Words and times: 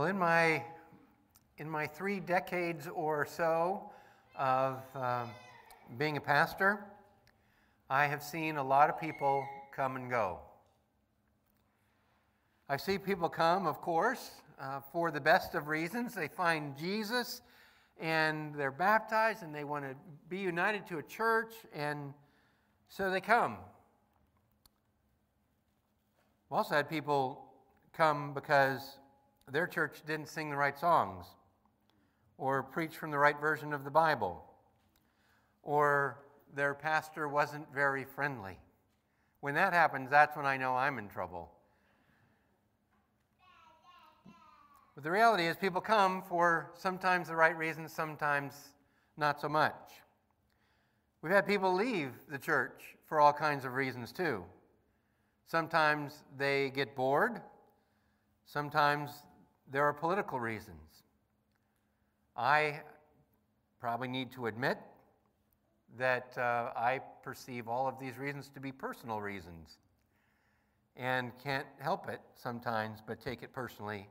Well, 0.00 0.08
in 0.08 0.18
my, 0.18 0.64
in 1.58 1.68
my 1.68 1.86
three 1.86 2.20
decades 2.20 2.88
or 2.88 3.26
so 3.26 3.90
of 4.34 4.78
um, 4.94 5.28
being 5.98 6.16
a 6.16 6.20
pastor, 6.22 6.86
I 7.90 8.06
have 8.06 8.22
seen 8.22 8.56
a 8.56 8.62
lot 8.62 8.88
of 8.88 8.98
people 8.98 9.44
come 9.76 9.96
and 9.96 10.08
go. 10.08 10.38
I 12.66 12.78
see 12.78 12.96
people 12.96 13.28
come, 13.28 13.66
of 13.66 13.82
course, 13.82 14.30
uh, 14.58 14.80
for 14.90 15.10
the 15.10 15.20
best 15.20 15.54
of 15.54 15.68
reasons. 15.68 16.14
They 16.14 16.28
find 16.28 16.78
Jesus 16.78 17.42
and 18.00 18.54
they're 18.54 18.70
baptized 18.70 19.42
and 19.42 19.54
they 19.54 19.64
want 19.64 19.84
to 19.84 19.94
be 20.30 20.38
united 20.38 20.86
to 20.86 20.96
a 20.96 21.02
church, 21.02 21.52
and 21.74 22.14
so 22.88 23.10
they 23.10 23.20
come. 23.20 23.58
I've 26.50 26.56
also 26.56 26.76
had 26.76 26.88
people 26.88 27.44
come 27.92 28.32
because 28.32 28.96
their 29.52 29.66
church 29.66 30.02
didn't 30.06 30.28
sing 30.28 30.50
the 30.50 30.56
right 30.56 30.78
songs, 30.78 31.26
or 32.38 32.62
preach 32.62 32.96
from 32.96 33.10
the 33.10 33.18
right 33.18 33.38
version 33.40 33.72
of 33.72 33.84
the 33.84 33.90
Bible, 33.90 34.44
or 35.62 36.18
their 36.54 36.74
pastor 36.74 37.28
wasn't 37.28 37.66
very 37.74 38.04
friendly. 38.04 38.58
When 39.40 39.54
that 39.54 39.72
happens, 39.72 40.10
that's 40.10 40.36
when 40.36 40.46
I 40.46 40.56
know 40.56 40.74
I'm 40.74 40.98
in 40.98 41.08
trouble. 41.08 41.50
But 44.94 45.04
the 45.04 45.10
reality 45.10 45.46
is, 45.46 45.56
people 45.56 45.80
come 45.80 46.22
for 46.22 46.72
sometimes 46.74 47.28
the 47.28 47.36
right 47.36 47.56
reasons, 47.56 47.92
sometimes 47.92 48.54
not 49.16 49.40
so 49.40 49.48
much. 49.48 49.74
We've 51.22 51.32
had 51.32 51.46
people 51.46 51.72
leave 51.72 52.12
the 52.28 52.38
church 52.38 52.96
for 53.06 53.20
all 53.20 53.32
kinds 53.32 53.64
of 53.64 53.74
reasons, 53.74 54.12
too. 54.12 54.44
Sometimes 55.46 56.24
they 56.38 56.70
get 56.70 56.94
bored, 56.94 57.40
sometimes 58.46 59.10
there 59.70 59.84
are 59.84 59.92
political 59.92 60.40
reasons. 60.40 61.02
I 62.36 62.80
probably 63.80 64.08
need 64.08 64.32
to 64.32 64.46
admit 64.46 64.78
that 65.98 66.36
uh, 66.36 66.70
I 66.76 67.00
perceive 67.22 67.68
all 67.68 67.88
of 67.88 67.98
these 67.98 68.18
reasons 68.18 68.48
to 68.54 68.60
be 68.60 68.72
personal 68.72 69.20
reasons 69.20 69.78
and 70.96 71.32
can't 71.42 71.66
help 71.78 72.08
it 72.08 72.20
sometimes 72.34 73.00
but 73.06 73.20
take 73.20 73.42
it 73.42 73.52
personally 73.52 74.08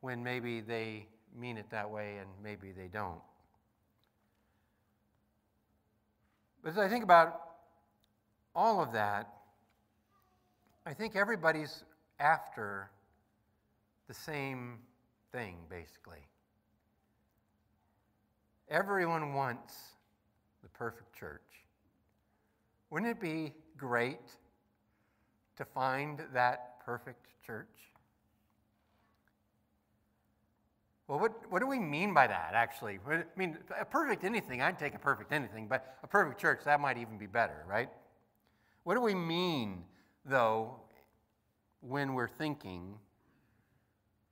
when 0.00 0.22
maybe 0.22 0.60
they 0.60 1.06
mean 1.38 1.56
it 1.56 1.70
that 1.70 1.88
way 1.88 2.16
and 2.18 2.28
maybe 2.42 2.72
they 2.72 2.88
don't. 2.88 3.20
But 6.62 6.70
as 6.70 6.78
I 6.78 6.88
think 6.88 7.04
about 7.04 7.40
all 8.54 8.82
of 8.82 8.92
that, 8.92 9.28
I 10.84 10.94
think 10.94 11.16
everybody's 11.16 11.84
after 12.18 12.90
the 14.08 14.14
same 14.14 14.78
thing, 15.32 15.56
basically. 15.68 16.26
Everyone 18.68 19.34
wants 19.34 19.74
the 20.62 20.68
perfect 20.68 21.14
church. 21.18 21.40
Wouldn't 22.90 23.10
it 23.10 23.20
be 23.20 23.52
great 23.76 24.20
to 25.56 25.64
find 25.64 26.20
that 26.32 26.84
perfect 26.84 27.26
church? 27.44 27.68
Well, 31.08 31.18
what, 31.18 31.50
what 31.50 31.60
do 31.60 31.66
we 31.66 31.78
mean 31.78 32.14
by 32.14 32.26
that, 32.26 32.52
actually? 32.54 32.98
I 33.06 33.24
mean, 33.36 33.58
a 33.78 33.84
perfect 33.84 34.24
anything, 34.24 34.62
I'd 34.62 34.78
take 34.78 34.94
a 34.94 34.98
perfect 34.98 35.32
anything, 35.32 35.66
but 35.68 35.96
a 36.02 36.06
perfect 36.06 36.40
church, 36.40 36.60
that 36.64 36.80
might 36.80 36.96
even 36.96 37.18
be 37.18 37.26
better, 37.26 37.64
right? 37.68 37.90
What 38.84 38.94
do 38.94 39.00
we 39.00 39.14
mean, 39.14 39.84
though, 40.24 40.76
when 41.80 42.14
we're 42.14 42.28
thinking 42.28 42.94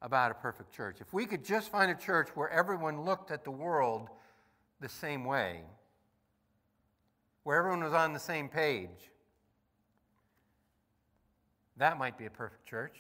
about 0.03 0.31
a 0.31 0.35
perfect 0.35 0.73
church? 0.75 0.99
If 1.01 1.13
we 1.13 1.27
could 1.27 1.45
just 1.45 1.71
find 1.71 1.91
a 1.91 1.95
church 1.95 2.29
where 2.35 2.49
everyone 2.51 3.03
looked 3.03 3.31
at 3.31 3.45
the 3.45 3.51
world 3.51 4.09
the 4.81 4.89
same 4.89 5.25
way, 5.25 5.63
where 7.43 7.59
everyone 7.59 7.83
was 7.83 7.93
on 7.93 8.13
the 8.13 8.21
same 8.21 8.49
page, 8.49 9.11
that 11.77 11.99
might 11.99 12.19
be 12.19 12.27
a 12.27 12.31
perfect 12.31 12.67
church. 12.67 12.97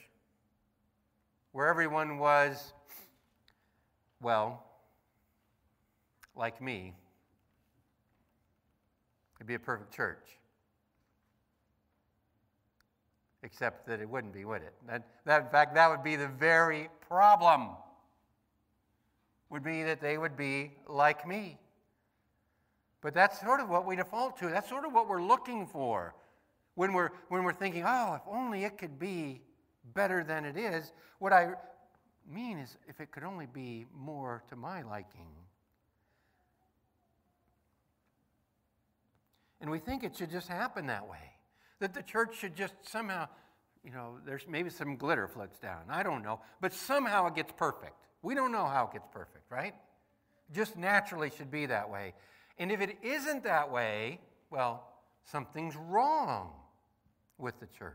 Where 1.52 1.68
everyone 1.68 2.18
was 2.18 2.72
well, 4.22 4.64
like 6.36 6.60
me, 6.60 6.94
it'd 9.36 9.46
be 9.46 9.54
a 9.54 9.58
perfect 9.58 9.94
church. 9.94 10.39
Except 13.42 13.86
that 13.86 14.00
it 14.00 14.08
wouldn't 14.08 14.34
be, 14.34 14.44
would 14.44 14.62
it? 14.62 14.74
That, 14.86 15.06
that, 15.24 15.42
in 15.42 15.48
fact, 15.48 15.74
that 15.74 15.90
would 15.90 16.02
be 16.02 16.16
the 16.16 16.28
very 16.28 16.88
problem. 17.08 17.70
Would 19.48 19.64
be 19.64 19.82
that 19.82 20.00
they 20.00 20.18
would 20.18 20.36
be 20.36 20.72
like 20.86 21.26
me. 21.26 21.58
But 23.00 23.14
that's 23.14 23.40
sort 23.40 23.60
of 23.60 23.70
what 23.70 23.86
we 23.86 23.96
default 23.96 24.38
to. 24.40 24.48
That's 24.48 24.68
sort 24.68 24.84
of 24.84 24.92
what 24.92 25.08
we're 25.08 25.22
looking 25.22 25.66
for 25.66 26.14
when 26.74 26.92
we're, 26.92 27.10
when 27.28 27.44
we're 27.44 27.54
thinking, 27.54 27.84
oh, 27.86 28.14
if 28.14 28.22
only 28.30 28.64
it 28.64 28.76
could 28.76 28.98
be 28.98 29.40
better 29.94 30.22
than 30.22 30.44
it 30.44 30.56
is. 30.56 30.92
What 31.18 31.32
I 31.32 31.54
mean 32.30 32.58
is 32.58 32.76
if 32.88 33.00
it 33.00 33.10
could 33.10 33.24
only 33.24 33.46
be 33.46 33.86
more 33.94 34.42
to 34.50 34.56
my 34.56 34.82
liking. 34.82 35.28
And 39.60 39.70
we 39.70 39.78
think 39.78 40.04
it 40.04 40.16
should 40.16 40.30
just 40.30 40.48
happen 40.48 40.86
that 40.86 41.08
way. 41.08 41.18
That 41.80 41.94
the 41.94 42.02
church 42.02 42.36
should 42.36 42.54
just 42.54 42.74
somehow, 42.82 43.28
you 43.84 43.90
know, 43.90 44.18
there's 44.24 44.46
maybe 44.48 44.70
some 44.70 44.96
glitter 44.96 45.26
floats 45.26 45.58
down. 45.58 45.82
I 45.90 46.02
don't 46.02 46.22
know. 46.22 46.40
But 46.60 46.72
somehow 46.72 47.26
it 47.26 47.34
gets 47.34 47.52
perfect. 47.56 47.96
We 48.22 48.34
don't 48.34 48.52
know 48.52 48.66
how 48.66 48.86
it 48.86 48.92
gets 48.92 49.08
perfect, 49.12 49.50
right? 49.50 49.74
Just 50.52 50.76
naturally 50.76 51.30
should 51.36 51.50
be 51.50 51.66
that 51.66 51.90
way. 51.90 52.14
And 52.58 52.70
if 52.70 52.80
it 52.80 52.98
isn't 53.02 53.44
that 53.44 53.70
way, 53.70 54.20
well, 54.50 54.86
something's 55.24 55.76
wrong 55.76 56.52
with 57.38 57.58
the 57.60 57.66
church. 57.66 57.94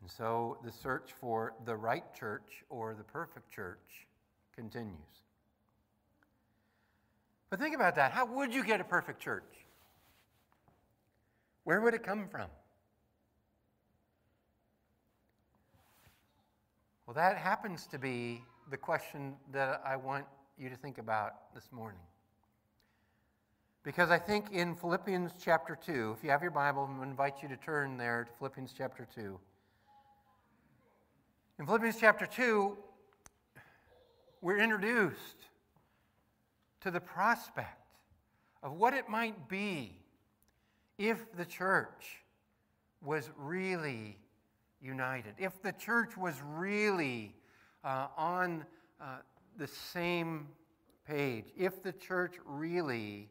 And 0.00 0.10
so 0.10 0.58
the 0.64 0.72
search 0.72 1.12
for 1.20 1.54
the 1.64 1.76
right 1.76 2.04
church 2.14 2.64
or 2.68 2.94
the 2.94 3.04
perfect 3.04 3.50
church 3.50 4.06
continues. 4.54 4.96
But 7.50 7.60
think 7.60 7.74
about 7.74 7.96
that. 7.96 8.12
How 8.12 8.26
would 8.26 8.54
you 8.54 8.64
get 8.64 8.80
a 8.80 8.84
perfect 8.84 9.20
church? 9.20 9.61
Where 11.64 11.80
would 11.80 11.94
it 11.94 12.02
come 12.02 12.28
from? 12.28 12.48
Well, 17.06 17.14
that 17.14 17.36
happens 17.36 17.86
to 17.88 17.98
be 17.98 18.42
the 18.70 18.76
question 18.76 19.34
that 19.52 19.82
I 19.84 19.96
want 19.96 20.24
you 20.58 20.68
to 20.68 20.76
think 20.76 20.98
about 20.98 21.54
this 21.54 21.70
morning. 21.70 22.00
Because 23.84 24.10
I 24.10 24.18
think 24.18 24.52
in 24.52 24.76
Philippians 24.76 25.32
chapter 25.42 25.76
2, 25.76 26.14
if 26.16 26.24
you 26.24 26.30
have 26.30 26.42
your 26.42 26.52
Bible, 26.52 26.88
I 27.00 27.02
invite 27.02 27.42
you 27.42 27.48
to 27.48 27.56
turn 27.56 27.96
there 27.96 28.24
to 28.24 28.32
Philippians 28.38 28.72
chapter 28.76 29.06
2. 29.14 29.38
In 31.58 31.66
Philippians 31.66 31.96
chapter 32.00 32.26
2, 32.26 32.76
we're 34.40 34.58
introduced 34.58 35.48
to 36.80 36.90
the 36.90 37.00
prospect 37.00 37.96
of 38.62 38.72
what 38.72 38.94
it 38.94 39.08
might 39.08 39.48
be 39.48 40.01
if 40.98 41.32
the 41.36 41.44
church 41.44 42.22
was 43.00 43.30
really 43.36 44.18
united, 44.80 45.34
if 45.38 45.60
the 45.62 45.72
church 45.72 46.16
was 46.16 46.34
really 46.54 47.34
uh, 47.84 48.08
on 48.16 48.64
uh, 49.00 49.18
the 49.56 49.66
same 49.66 50.46
page, 51.06 51.46
if 51.56 51.82
the 51.82 51.92
church 51.92 52.34
really 52.44 53.28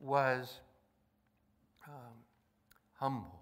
was 0.00 0.60
um, 1.86 2.14
humble. 2.94 3.40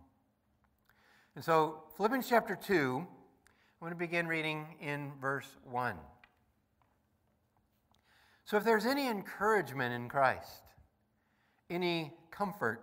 And 1.34 1.44
so, 1.44 1.84
Philippians 1.96 2.28
chapter 2.28 2.56
2 2.56 3.06
I'm 3.82 3.86
going 3.86 3.92
to 3.92 3.98
begin 3.98 4.26
reading 4.26 4.66
in 4.82 5.12
verse 5.22 5.56
1. 5.70 5.96
So, 8.44 8.58
if 8.58 8.64
there's 8.64 8.84
any 8.84 9.08
encouragement 9.08 9.94
in 9.94 10.08
Christ, 10.08 10.64
any 11.70 12.12
comfort 12.30 12.82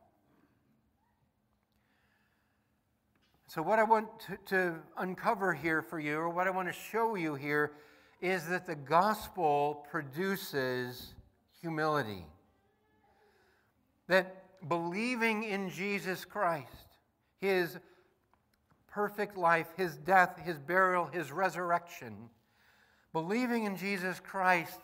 So, 3.53 3.61
what 3.61 3.79
I 3.79 3.83
want 3.83 4.07
to, 4.27 4.37
to 4.55 4.75
uncover 4.97 5.53
here 5.53 5.81
for 5.81 5.99
you, 5.99 6.15
or 6.15 6.29
what 6.29 6.47
I 6.47 6.51
want 6.51 6.69
to 6.69 6.73
show 6.73 7.15
you 7.15 7.35
here, 7.35 7.73
is 8.21 8.47
that 8.47 8.65
the 8.65 8.75
gospel 8.75 9.85
produces 9.91 11.15
humility. 11.59 12.25
That 14.07 14.45
believing 14.69 15.43
in 15.43 15.69
Jesus 15.69 16.23
Christ, 16.23 16.95
his 17.41 17.77
perfect 18.89 19.35
life, 19.35 19.67
his 19.75 19.97
death, 19.97 20.39
his 20.41 20.57
burial, 20.57 21.07
his 21.07 21.29
resurrection, 21.29 22.29
believing 23.11 23.65
in 23.65 23.75
Jesus 23.75 24.21
Christ 24.21 24.79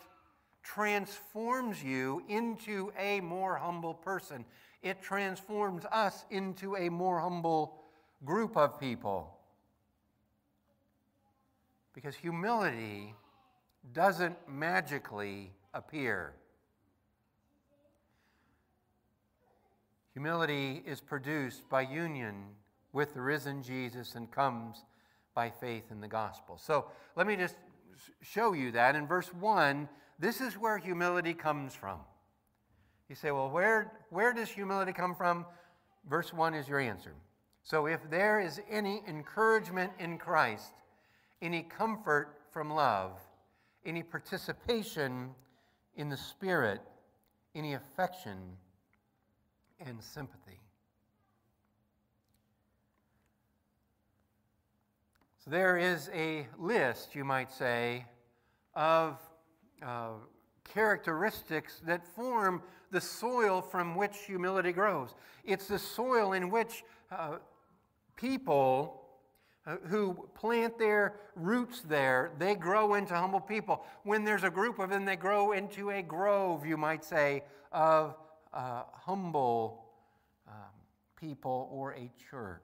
transforms 0.62 1.82
you 1.82 2.22
into 2.28 2.92
a 3.00 3.22
more 3.22 3.56
humble 3.56 3.94
person. 3.94 4.44
It 4.84 5.02
transforms 5.02 5.86
us 5.86 6.26
into 6.30 6.76
a 6.76 6.90
more 6.90 7.22
humble 7.22 7.87
group 8.26 8.58
of 8.58 8.80
people. 8.80 9.34
Because 11.94 12.16
humility 12.16 13.16
doesn't 13.94 14.36
magically 14.48 15.52
appear. 15.74 16.34
Humility 20.14 20.84
is 20.86 21.00
produced 21.00 21.70
by 21.70 21.82
union 21.82 22.46
with 22.92 23.14
the 23.14 23.22
risen 23.22 23.62
Jesus 23.62 24.16
and 24.16 24.32
comes 24.32 24.84
by 25.36 25.50
faith 25.50 25.92
in 25.92 26.02
the 26.02 26.08
gospel. 26.08 26.58
So 26.58 26.86
let 27.16 27.28
me 27.28 27.36
just 27.36 27.56
show 28.22 28.54
you 28.54 28.72
that. 28.72 28.96
In 28.96 29.06
verse 29.06 29.32
1, 29.34 29.88
this 30.18 30.42
is 30.42 30.58
where 30.58 30.78
humility 30.80 31.34
comes 31.34 31.76
from. 31.76 32.00
You 33.10 33.16
say, 33.16 33.32
well, 33.32 33.50
where, 33.50 33.92
where 34.10 34.34
does 34.34 34.50
humility 34.50 34.92
come 34.92 35.16
from? 35.16 35.46
Verse 36.10 36.34
1 36.34 36.56
is 36.56 36.68
your 36.68 36.80
answer. 36.80 37.14
So 37.70 37.86
if 37.86 38.00
there 38.10 38.40
is 38.40 38.62
any 38.70 39.02
encouragement 39.10 39.92
in 40.00 40.18
Christ, 40.18 40.72
any 41.42 41.64
comfort 41.64 42.40
from 42.50 42.70
love, 42.70 43.20
any 43.86 44.04
participation 44.04 45.32
in 45.98 46.08
the 46.08 46.16
Spirit, 46.16 46.80
any 47.56 47.74
affection, 47.74 48.38
and 49.86 50.02
sympathy. 50.02 50.62
So 55.44 55.52
there 55.52 55.76
is 55.76 56.10
a 56.14 56.48
list, 56.58 57.16
you 57.16 57.26
might 57.26 57.52
say, 57.52 58.06
of 58.76 59.20
uh, 59.86 60.12
characteristics 60.64 61.82
that 61.86 62.08
form 62.16 62.62
the 62.92 63.02
soil 63.02 63.62
from 63.62 63.98
which 63.98 64.20
humility 64.20 64.72
grows. 64.72 65.16
It's 65.44 65.68
the 65.68 65.80
soil 65.80 66.32
in 66.32 66.50
which 66.50 66.86
uh, 67.12 67.38
people 68.18 69.02
uh, 69.66 69.78
who 69.88 70.28
plant 70.34 70.78
their 70.78 71.16
roots 71.36 71.82
there, 71.82 72.32
they 72.38 72.56
grow 72.56 72.96
into 72.96 73.16
humble 73.16 73.40
people. 73.40 73.86
When 74.04 74.26
there's 74.26 74.44
a 74.44 74.50
group 74.50 74.80
of 74.80 74.90
them, 74.90 75.06
they 75.06 75.16
grow 75.16 75.54
into 75.54 75.92
a 75.92 76.02
grove, 76.02 76.66
you 76.66 76.78
might 76.78 77.06
say, 77.06 77.44
of 77.72 78.16
uh, 78.54 78.84
humble 78.94 79.86
um, 80.48 80.54
people 81.20 81.70
or 81.72 81.94
a 81.94 82.12
church. 82.30 82.62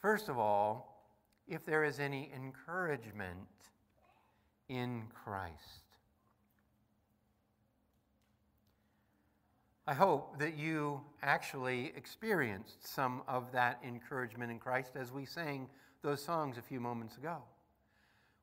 First 0.00 0.28
of 0.28 0.38
all, 0.38 1.04
if 1.46 1.64
there 1.64 1.84
is 1.84 2.00
any 2.00 2.30
encouragement 2.34 3.48
in 4.68 5.02
Christ. 5.12 5.89
I 9.90 9.94
hope 9.94 10.38
that 10.38 10.56
you 10.56 11.00
actually 11.20 11.92
experienced 11.96 12.86
some 12.94 13.22
of 13.26 13.50
that 13.50 13.80
encouragement 13.84 14.52
in 14.52 14.60
Christ 14.60 14.92
as 14.94 15.10
we 15.10 15.24
sang 15.24 15.66
those 16.02 16.22
songs 16.22 16.58
a 16.58 16.62
few 16.62 16.78
moments 16.78 17.16
ago. 17.16 17.38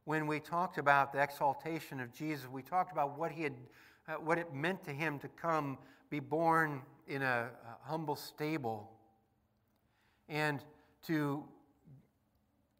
When 0.03 0.27
we 0.27 0.41
talked 0.41 0.77
about 0.77 1.13
the 1.13 1.21
exaltation 1.21 2.01
of 2.01 2.13
Jesus, 2.13 2.49
we 2.51 2.61
talked 2.61 2.91
about 2.91 3.17
what 3.17 3.31
he 3.31 3.43
had 3.43 3.53
uh, 4.09 4.15
what 4.15 4.37
it 4.37 4.53
meant 4.53 4.83
to 4.83 4.91
him 4.91 5.19
to 5.19 5.29
come, 5.29 5.77
be 6.09 6.19
born 6.19 6.81
in 7.07 7.21
a, 7.21 7.47
a 7.65 7.89
humble 7.89 8.17
stable, 8.17 8.91
and 10.27 10.59
to 11.05 11.45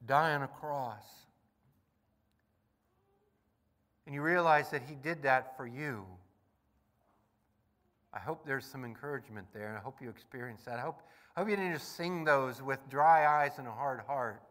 die 0.06 0.34
on 0.34 0.42
a 0.42 0.48
cross. 0.50 1.06
And 4.06 4.14
you 4.14 4.22
realize 4.22 4.72
that 4.72 4.82
he 4.82 4.96
did 4.96 5.24
that 5.24 5.56
for 5.56 5.66
you. 5.66 6.06
I 8.14 8.20
hope 8.20 8.46
there's 8.46 8.66
some 8.66 8.86
encouragement 8.86 9.48
there, 9.54 9.68
and 9.70 9.78
I 9.78 9.82
hope 9.82 10.02
you 10.02 10.10
experience 10.10 10.64
that. 10.66 10.80
I 10.80 10.82
hope, 10.82 11.02
I 11.36 11.42
hope 11.42 11.50
you 11.50 11.56
didn't 11.56 11.74
just 11.74 11.96
sing 11.96 12.24
those 12.24 12.62
with 12.62 12.80
dry 12.90 13.44
eyes 13.44 13.54
and 13.58 13.68
a 13.68 13.72
hard 13.72 14.00
heart. 14.08 14.42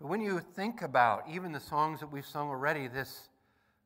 But 0.00 0.08
when 0.08 0.20
you 0.20 0.40
think 0.40 0.82
about 0.82 1.24
even 1.30 1.52
the 1.52 1.60
songs 1.60 2.00
that 2.00 2.12
we've 2.12 2.26
sung 2.26 2.48
already, 2.48 2.88
this 2.88 3.28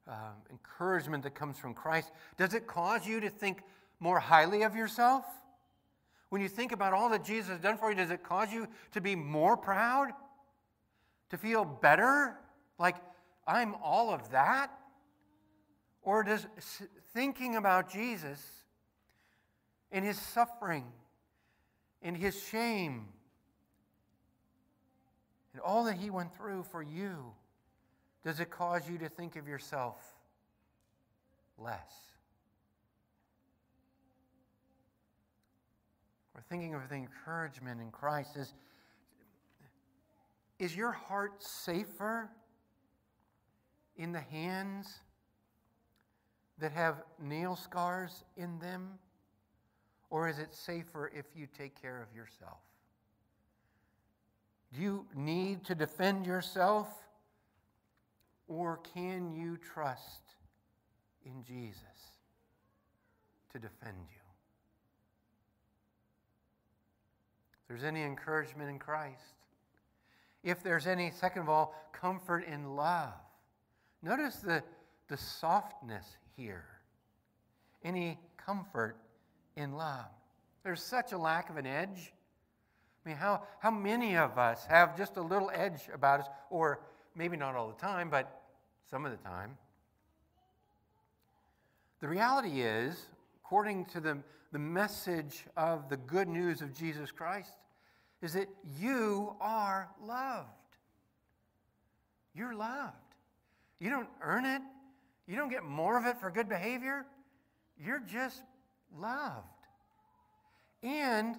um, 0.08 0.34
encouragement 0.50 1.22
that 1.22 1.34
comes 1.34 1.58
from 1.58 1.74
Christ, 1.74 2.10
does 2.36 2.54
it 2.54 2.66
cause 2.66 3.06
you 3.06 3.20
to 3.20 3.30
think 3.30 3.62
more 4.00 4.18
highly 4.18 4.62
of 4.62 4.74
yourself? 4.74 5.24
When 6.30 6.40
you 6.40 6.48
think 6.48 6.72
about 6.72 6.92
all 6.92 7.10
that 7.10 7.24
Jesus 7.24 7.50
has 7.50 7.60
done 7.60 7.76
for 7.76 7.90
you, 7.90 7.96
does 7.96 8.10
it 8.10 8.22
cause 8.22 8.52
you 8.52 8.68
to 8.92 9.00
be 9.00 9.14
more 9.14 9.56
proud? 9.56 10.10
To 11.30 11.38
feel 11.38 11.64
better? 11.64 12.36
Like, 12.78 12.96
I'm 13.46 13.74
all 13.82 14.12
of 14.12 14.30
that? 14.30 14.70
Or 16.02 16.22
does 16.22 16.46
thinking 17.12 17.56
about 17.56 17.90
Jesus 17.90 18.40
and 19.92 20.04
his 20.04 20.18
suffering 20.18 20.84
and 22.02 22.16
his 22.16 22.42
shame 22.42 23.08
and 25.52 25.60
all 25.62 25.84
that 25.84 25.96
he 25.96 26.10
went 26.10 26.34
through 26.34 26.62
for 26.64 26.82
you, 26.82 27.32
does 28.24 28.40
it 28.40 28.50
cause 28.50 28.88
you 28.88 28.98
to 28.98 29.08
think 29.08 29.36
of 29.36 29.48
yourself 29.48 29.96
less? 31.58 31.92
Or 36.34 36.42
thinking 36.48 36.74
of 36.74 36.88
the 36.88 36.94
encouragement 36.94 37.80
in 37.80 37.90
Christ 37.90 38.36
is 38.36 38.54
is 40.58 40.76
your 40.76 40.92
heart 40.92 41.42
safer 41.42 42.28
in 43.96 44.12
the 44.12 44.20
hands 44.20 45.00
that 46.60 46.72
have 46.72 47.02
nail 47.22 47.56
scars 47.56 48.24
in 48.36 48.58
them? 48.58 48.98
Or 50.10 50.28
is 50.28 50.38
it 50.38 50.54
safer 50.54 51.10
if 51.14 51.26
you 51.34 51.46
take 51.56 51.80
care 51.80 52.02
of 52.02 52.14
yourself? 52.14 52.58
Do 54.74 54.80
you 54.80 55.06
need 55.14 55.64
to 55.64 55.74
defend 55.74 56.26
yourself? 56.26 56.88
Or 58.48 58.80
can 58.94 59.32
you 59.32 59.56
trust 59.56 60.22
in 61.24 61.44
Jesus 61.44 61.80
to 63.52 63.58
defend 63.58 63.96
you? 64.10 64.16
If 67.52 67.68
there's 67.68 67.84
any 67.84 68.02
encouragement 68.02 68.70
in 68.70 68.78
Christ, 68.78 69.34
if 70.42 70.62
there's 70.62 70.86
any, 70.86 71.10
second 71.10 71.42
of 71.42 71.48
all, 71.48 71.74
comfort 71.92 72.44
in 72.44 72.74
love, 72.74 73.12
notice 74.02 74.36
the, 74.36 74.62
the 75.08 75.16
softness 75.16 76.16
here. 76.36 76.64
Any 77.84 78.18
comfort 78.36 78.96
in 79.56 79.72
love. 79.72 80.06
There's 80.62 80.82
such 80.82 81.12
a 81.12 81.18
lack 81.18 81.50
of 81.50 81.56
an 81.56 81.66
edge 81.66 82.12
I 83.04 83.08
mean, 83.08 83.16
how, 83.16 83.42
how 83.60 83.70
many 83.70 84.16
of 84.16 84.38
us 84.38 84.66
have 84.66 84.96
just 84.96 85.16
a 85.16 85.22
little 85.22 85.50
edge 85.54 85.88
about 85.92 86.20
us, 86.20 86.26
or 86.50 86.80
maybe 87.14 87.36
not 87.36 87.54
all 87.54 87.68
the 87.68 87.80
time, 87.80 88.10
but 88.10 88.42
some 88.90 89.06
of 89.06 89.10
the 89.10 89.16
time. 89.18 89.56
The 92.00 92.08
reality 92.08 92.60
is, 92.60 93.08
according 93.42 93.86
to 93.86 94.00
the, 94.00 94.18
the 94.52 94.58
message 94.58 95.44
of 95.56 95.88
the 95.88 95.96
good 95.96 96.28
news 96.28 96.60
of 96.60 96.74
Jesus 96.74 97.10
Christ, 97.10 97.52
is 98.22 98.34
that 98.34 98.48
you 98.78 99.34
are 99.40 99.88
loved. 100.02 100.48
You're 102.34 102.54
loved. 102.54 102.96
You 103.78 103.88
don't 103.88 104.08
earn 104.20 104.44
it, 104.44 104.60
you 105.30 105.36
don't 105.36 105.48
get 105.48 105.62
more 105.62 105.96
of 105.96 106.06
it 106.06 106.18
for 106.18 106.28
good 106.28 106.48
behavior. 106.48 107.06
You're 107.78 108.00
just 108.00 108.42
loved. 108.98 109.46
And 110.82 111.36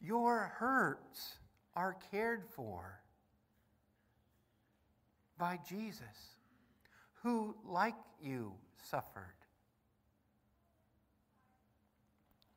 your 0.00 0.50
hurts 0.56 1.36
are 1.76 1.94
cared 2.10 2.44
for 2.56 3.00
by 5.38 5.58
Jesus, 5.68 6.36
who, 7.22 7.54
like 7.66 7.96
you, 8.22 8.54
suffered. 8.82 9.36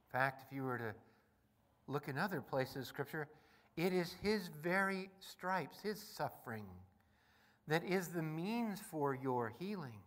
In 0.05 0.20
fact, 0.20 0.46
if 0.48 0.55
you 0.55 0.63
were 0.63 0.77
to 0.77 0.94
look 1.88 2.08
in 2.08 2.17
other 2.17 2.39
places 2.39 2.77
of 2.77 2.86
Scripture, 2.86 3.27
it 3.75 3.91
is 3.91 4.15
his 4.22 4.50
very 4.63 5.10
stripes, 5.20 5.79
his 5.82 6.00
suffering, 6.00 6.65
that 7.67 7.84
is 7.84 8.10
the 8.10 8.22
means 8.22 8.79
for 8.79 9.15
your 9.15 9.53
healing. 9.60 10.00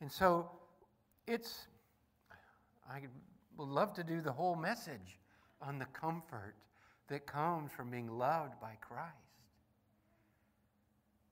And 0.00 0.10
so 0.10 0.50
it's, 1.26 1.66
I 2.90 3.00
would 3.56 3.68
love 3.68 3.94
to 3.94 4.04
do 4.04 4.20
the 4.20 4.32
whole 4.32 4.56
message 4.56 5.18
on 5.60 5.78
the 5.78 5.86
comfort 5.86 6.54
that 7.08 7.26
comes 7.26 7.72
from 7.72 7.90
being 7.90 8.18
loved 8.18 8.60
by 8.60 8.72
Christ. 8.80 9.12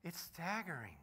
It's 0.03 0.19
staggering 0.19 0.97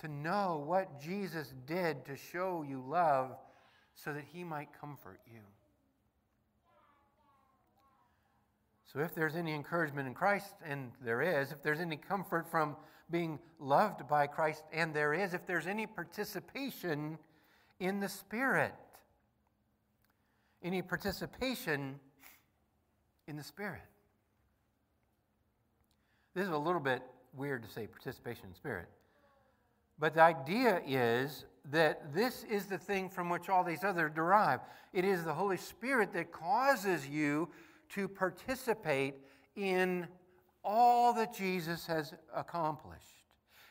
to 0.00 0.08
know 0.08 0.62
what 0.66 1.00
Jesus 1.00 1.54
did 1.66 2.04
to 2.06 2.16
show 2.16 2.64
you 2.68 2.82
love 2.86 3.36
so 3.94 4.12
that 4.12 4.24
he 4.32 4.44
might 4.44 4.68
comfort 4.78 5.20
you. 5.26 5.40
So, 8.96 9.02
if 9.02 9.14
there's 9.14 9.36
any 9.36 9.52
encouragement 9.52 10.08
in 10.08 10.14
Christ, 10.14 10.54
and 10.66 10.90
there 11.04 11.20
is, 11.20 11.52
if 11.52 11.62
there's 11.62 11.80
any 11.80 11.98
comfort 11.98 12.50
from 12.50 12.76
being 13.10 13.38
loved 13.60 14.08
by 14.08 14.26
Christ, 14.26 14.62
and 14.72 14.94
there 14.94 15.12
is, 15.12 15.34
if 15.34 15.46
there's 15.46 15.66
any 15.66 15.86
participation 15.86 17.18
in 17.78 18.00
the 18.00 18.08
Spirit, 18.08 18.72
any 20.62 20.80
participation 20.80 22.00
in 23.28 23.36
the 23.36 23.42
Spirit. 23.42 23.82
This 26.34 26.44
is 26.44 26.52
a 26.54 26.56
little 26.56 26.80
bit 26.80 27.02
weird 27.36 27.64
to 27.64 27.68
say 27.68 27.86
participation 27.86 28.46
in 28.48 28.54
Spirit. 28.54 28.88
But 29.98 30.14
the 30.14 30.22
idea 30.22 30.80
is 30.86 31.44
that 31.70 32.14
this 32.14 32.44
is 32.44 32.64
the 32.64 32.78
thing 32.78 33.10
from 33.10 33.28
which 33.28 33.50
all 33.50 33.62
these 33.62 33.84
other 33.84 34.08
derive. 34.08 34.60
It 34.94 35.04
is 35.04 35.22
the 35.22 35.34
Holy 35.34 35.58
Spirit 35.58 36.14
that 36.14 36.32
causes 36.32 37.06
you 37.06 37.50
to 37.90 38.08
participate 38.08 39.14
in 39.54 40.06
all 40.64 41.12
that 41.14 41.34
Jesus 41.34 41.86
has 41.86 42.12
accomplished. 42.34 43.02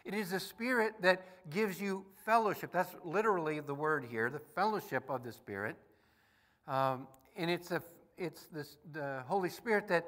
It 0.05 0.13
is 0.13 0.31
the 0.31 0.39
Spirit 0.39 0.93
that 1.01 1.49
gives 1.49 1.81
you 1.81 2.05
fellowship. 2.25 2.71
That's 2.71 2.95
literally 3.03 3.59
the 3.59 3.73
word 3.73 4.05
here, 4.09 4.29
the 4.29 4.39
fellowship 4.39 5.09
of 5.09 5.23
the 5.23 5.31
Spirit. 5.31 5.75
Um, 6.67 7.07
and 7.35 7.49
it's, 7.49 7.71
a, 7.71 7.81
it's 8.17 8.47
this, 8.53 8.77
the 8.93 9.23
Holy 9.27 9.49
Spirit 9.49 9.87
that 9.89 10.05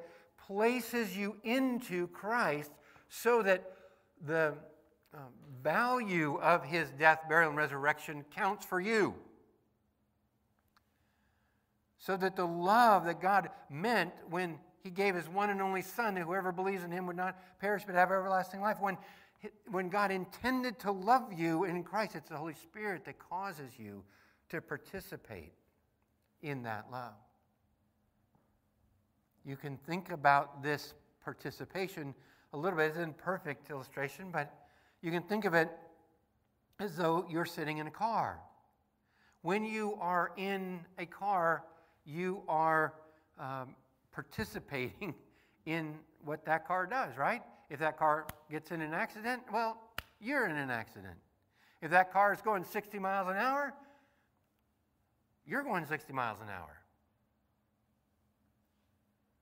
places 0.48 1.18
you 1.18 1.36
into 1.44 2.08
Christ 2.08 2.72
so 3.10 3.42
that 3.42 3.72
the 4.26 4.54
uh, 5.14 5.18
value 5.64 6.40
of 6.42 6.64
his 6.64 6.90
death, 6.92 7.22
burial, 7.28 7.50
and 7.50 7.58
resurrection 7.58 8.24
counts 8.36 8.66
for 8.66 8.80
you. 8.80 9.16
So 12.00 12.16
that 12.18 12.36
the 12.36 12.46
love 12.46 13.06
that 13.06 13.22
God 13.22 13.50
meant 13.70 14.14
when 14.30 14.60
he 14.84 14.90
gave 14.90 15.16
his 15.16 15.28
one 15.28 15.50
and 15.50 15.62
only 15.62 15.82
Son, 15.82 16.16
that 16.16 16.24
whoever 16.24 16.52
believes 16.52 16.84
in 16.84 16.92
him 16.92 17.08
would 17.08 17.16
not 17.16 17.38
perish 17.60 17.84
but 17.86 17.96
have 17.96 18.12
everlasting 18.12 18.62
life. 18.62 18.78
When, 18.80 18.98
when 19.72 19.90
God 19.90 20.12
intended 20.12 20.80
to 20.80 20.92
love 20.92 21.34
you 21.36 21.64
in 21.66 21.84
Christ, 21.84 22.16
it's 22.16 22.30
the 22.30 22.38
Holy 22.38 22.54
Spirit 22.54 23.04
that 23.06 23.18
causes 23.20 23.72
you 23.78 24.04
to 24.50 24.62
participate 24.62 25.54
in 26.42 26.64
that 26.64 26.86
love. 26.92 27.14
You 29.44 29.56
can 29.56 29.78
think 29.78 30.12
about 30.12 30.62
this 30.62 30.94
participation 31.24 32.14
a 32.54 32.58
little 32.58 32.78
bit. 32.78 32.88
It's 32.88 32.98
an 32.98 33.04
imperfect 33.04 33.70
illustration, 33.70 34.30
but 34.32 34.54
you 35.02 35.12
can 35.12 35.24
think 35.24 35.46
of 35.46 35.54
it 35.54 35.70
as 36.80 36.96
though 36.96 37.26
you're 37.30 37.46
sitting 37.46 37.80
in 37.80 37.88
a 37.88 37.92
car. 37.92 38.40
When 39.42 39.64
you 39.64 39.98
are 40.00 40.32
in 40.38 40.82
a 40.98 41.06
car, 41.06 41.64
you 42.08 42.42
are 42.48 42.94
um, 43.38 43.76
participating 44.12 45.14
in 45.66 45.96
what 46.24 46.46
that 46.46 46.68
car 46.68 46.88
does, 46.88 47.18
right? 47.18 47.44
If 47.70 47.80
that 47.80 48.00
car 48.00 48.26
gets 48.50 48.72
in 48.72 48.82
an 48.82 48.94
accident, 48.94 49.44
well, 49.52 49.78
you're 50.20 50.48
in 50.48 50.56
an 50.56 50.72
accident. 50.72 51.18
If 51.82 51.92
that 51.92 52.12
car 52.12 52.34
is 52.34 52.42
going 52.42 52.64
60 52.64 52.98
miles 52.98 53.28
an 53.28 53.36
hour, 53.36 53.74
you're 55.46 55.64
going 55.64 55.86
60 55.86 56.12
miles 56.14 56.40
an 56.42 56.48
hour. 56.50 56.82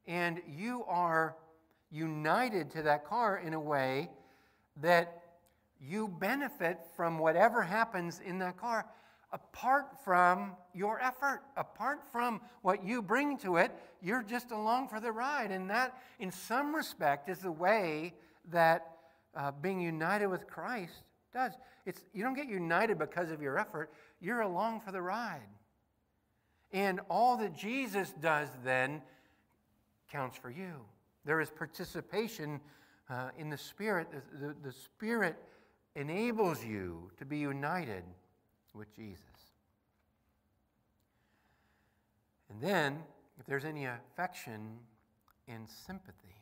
And 0.07 0.41
you 0.47 0.83
are 0.87 1.35
united 1.91 2.71
to 2.71 2.81
that 2.83 3.05
car 3.05 3.37
in 3.37 3.53
a 3.53 3.59
way 3.59 4.09
that 4.81 5.21
you 5.79 6.07
benefit 6.07 6.79
from 6.95 7.19
whatever 7.19 7.61
happens 7.61 8.21
in 8.25 8.39
that 8.39 8.57
car 8.57 8.85
apart 9.35 9.87
from 10.03 10.53
your 10.73 10.99
effort, 11.01 11.41
apart 11.57 11.99
from 12.09 12.39
what 12.61 12.85
you 12.85 13.01
bring 13.01 13.37
to 13.37 13.57
it. 13.57 13.69
You're 14.01 14.23
just 14.23 14.51
along 14.51 14.87
for 14.87 15.01
the 15.01 15.11
ride. 15.11 15.51
And 15.51 15.69
that, 15.69 16.01
in 16.19 16.31
some 16.31 16.73
respect, 16.73 17.27
is 17.27 17.39
the 17.39 17.51
way 17.51 18.13
that 18.49 18.87
uh, 19.35 19.51
being 19.51 19.81
united 19.81 20.27
with 20.27 20.47
Christ 20.47 21.03
does. 21.33 21.51
It's, 21.85 22.05
you 22.13 22.23
don't 22.23 22.33
get 22.33 22.47
united 22.47 22.97
because 22.97 23.29
of 23.29 23.41
your 23.41 23.59
effort, 23.59 23.91
you're 24.21 24.41
along 24.41 24.79
for 24.79 24.93
the 24.93 25.01
ride. 25.01 25.41
And 26.71 27.01
all 27.09 27.35
that 27.37 27.53
Jesus 27.53 28.13
does 28.21 28.47
then 28.63 29.01
counts 30.09 30.37
for 30.37 30.49
you. 30.49 30.85
There 31.25 31.41
is 31.41 31.49
participation 31.49 32.61
uh, 33.09 33.31
in 33.37 33.49
the 33.49 33.57
Spirit. 33.57 34.07
The, 34.11 34.47
the, 34.47 34.55
the 34.63 34.71
Spirit 34.71 35.35
enables 35.95 36.63
you 36.63 37.11
to 37.17 37.25
be 37.25 37.37
united 37.37 38.03
with 38.75 38.93
Jesus. 38.95 39.23
And 42.49 42.61
then, 42.61 42.99
if 43.39 43.45
there's 43.45 43.65
any 43.65 43.85
affection 43.85 44.77
and 45.47 45.67
sympathy, 45.67 46.35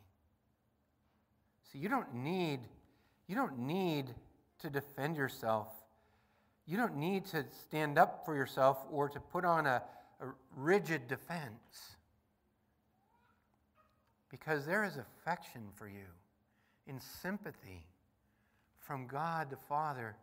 see, 1.72 1.78
you 1.78 1.88
don't 1.88 2.14
need, 2.14 2.60
you 3.26 3.34
don't 3.34 3.58
need 3.58 4.06
to 4.60 4.70
defend 4.70 5.16
yourself. 5.16 5.68
You 6.66 6.76
don't 6.76 6.96
need 6.96 7.26
to 7.26 7.44
stand 7.66 7.98
up 7.98 8.24
for 8.24 8.34
yourself 8.34 8.78
or 8.90 9.08
to 9.08 9.20
put 9.20 9.44
on 9.44 9.66
a, 9.66 9.82
a 10.20 10.26
rigid 10.56 11.08
defense. 11.08 11.96
Because 14.30 14.66
there 14.66 14.84
is 14.84 14.96
affection 14.96 15.62
for 15.74 15.86
you 15.88 16.06
in 16.86 17.00
sympathy 17.00 17.86
from 18.78 19.06
God 19.06 19.50
the 19.50 19.56
Father 19.56 20.16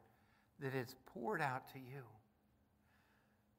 that 0.62 0.76
is 0.76 0.96
poured 1.14 1.42
out 1.42 1.68
to 1.74 1.80
you. 1.80 2.04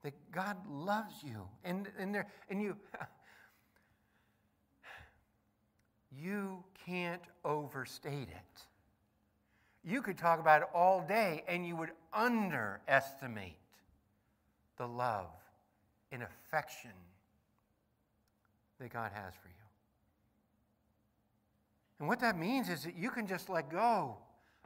That 0.02 0.14
God 0.32 0.56
loves 0.68 1.14
you. 1.22 1.42
And, 1.64 1.88
and, 1.98 2.14
there, 2.14 2.26
and 2.48 2.60
you, 2.60 2.76
you 6.20 6.64
can't 6.86 7.22
overstate 7.44 8.28
it. 8.28 8.62
You 9.84 10.00
could 10.02 10.16
talk 10.16 10.38
about 10.40 10.62
it 10.62 10.68
all 10.74 11.04
day 11.06 11.44
and 11.48 11.66
you 11.66 11.76
would 11.76 11.90
underestimate 12.12 13.56
the 14.76 14.86
love 14.86 15.30
and 16.12 16.22
affection 16.22 16.92
that 18.78 18.92
God 18.92 19.10
has 19.12 19.34
for 19.34 19.48
you. 19.48 19.54
And 21.98 22.08
what 22.08 22.20
that 22.20 22.38
means 22.38 22.68
is 22.68 22.84
that 22.84 22.96
you 22.96 23.10
can 23.10 23.26
just 23.26 23.48
let 23.48 23.70
go 23.70 24.16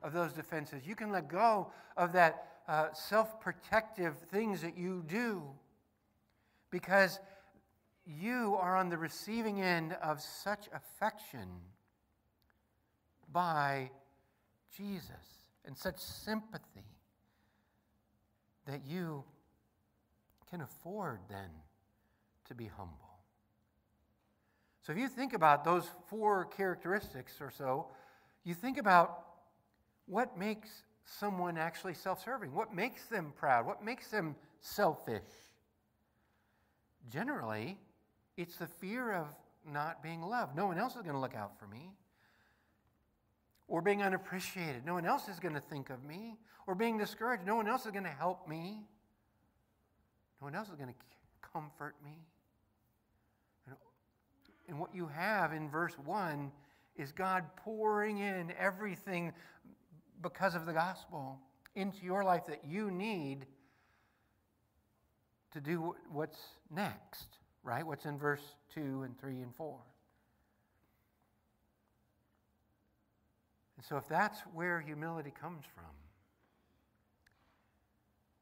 of 0.02 0.12
those 0.12 0.32
defenses. 0.32 0.82
You 0.86 0.94
can 0.94 1.10
let 1.10 1.28
go 1.28 1.70
of 1.96 2.12
that 2.12 2.48
uh, 2.68 2.92
self 2.92 3.40
protective 3.40 4.18
things 4.30 4.62
that 4.62 4.76
you 4.76 5.04
do 5.06 5.42
because 6.70 7.20
you 8.06 8.56
are 8.60 8.76
on 8.76 8.88
the 8.88 8.98
receiving 8.98 9.60
end 9.60 9.96
of 10.02 10.20
such 10.20 10.68
affection 10.72 11.48
by 13.32 13.90
Jesus 14.76 15.10
and 15.64 15.76
such 15.76 15.98
sympathy 15.98 16.84
that 18.66 18.80
you 18.86 19.24
can 20.50 20.60
afford 20.60 21.20
then 21.28 21.50
to 22.46 22.54
be 22.54 22.66
humble. 22.76 23.06
So 24.82 24.92
if 24.92 24.98
you 24.98 25.08
think 25.08 25.32
about 25.32 25.64
those 25.64 25.84
four 26.08 26.44
characteristics 26.44 27.34
or 27.40 27.50
so, 27.50 27.88
you 28.44 28.54
think 28.54 28.78
about 28.78 29.25
what 30.06 30.38
makes 30.38 30.68
someone 31.04 31.58
actually 31.58 31.94
self 31.94 32.22
serving? 32.24 32.54
What 32.54 32.74
makes 32.74 33.06
them 33.06 33.32
proud? 33.36 33.66
What 33.66 33.84
makes 33.84 34.08
them 34.08 34.36
selfish? 34.60 35.22
Generally, 37.10 37.78
it's 38.36 38.56
the 38.56 38.66
fear 38.66 39.12
of 39.12 39.26
not 39.70 40.02
being 40.02 40.22
loved. 40.22 40.56
No 40.56 40.66
one 40.66 40.78
else 40.78 40.96
is 40.96 41.02
going 41.02 41.14
to 41.14 41.20
look 41.20 41.34
out 41.34 41.58
for 41.58 41.66
me. 41.66 41.90
Or 43.68 43.82
being 43.82 44.02
unappreciated. 44.02 44.84
No 44.84 44.94
one 44.94 45.06
else 45.06 45.28
is 45.28 45.40
going 45.40 45.54
to 45.54 45.60
think 45.60 45.90
of 45.90 46.04
me. 46.04 46.36
Or 46.66 46.74
being 46.74 46.98
discouraged. 46.98 47.44
No 47.44 47.56
one 47.56 47.68
else 47.68 47.84
is 47.84 47.92
going 47.92 48.04
to 48.04 48.10
help 48.10 48.48
me. 48.48 48.84
No 50.40 50.46
one 50.46 50.54
else 50.54 50.68
is 50.68 50.76
going 50.76 50.88
to 50.88 50.94
comfort 51.52 51.94
me. 52.04 52.18
And 54.68 54.80
what 54.80 54.94
you 54.94 55.06
have 55.06 55.52
in 55.52 55.70
verse 55.70 55.94
1 56.04 56.50
is 56.96 57.12
God 57.12 57.44
pouring 57.56 58.18
in 58.18 58.52
everything 58.58 59.32
because 60.32 60.54
of 60.54 60.66
the 60.66 60.72
gospel 60.72 61.38
into 61.74 62.04
your 62.04 62.24
life 62.24 62.46
that 62.46 62.62
you 62.66 62.90
need 62.90 63.46
to 65.52 65.60
do 65.60 65.94
what's 66.10 66.38
next, 66.74 67.28
right? 67.62 67.86
What's 67.86 68.06
in 68.06 68.18
verse 68.18 68.42
2 68.74 69.02
and 69.04 69.18
3 69.18 69.40
and 69.40 69.54
4. 69.54 69.78
And 73.76 73.84
so, 73.84 73.96
if 73.96 74.08
that's 74.08 74.40
where 74.52 74.80
humility 74.80 75.32
comes 75.40 75.64
from, 75.74 75.84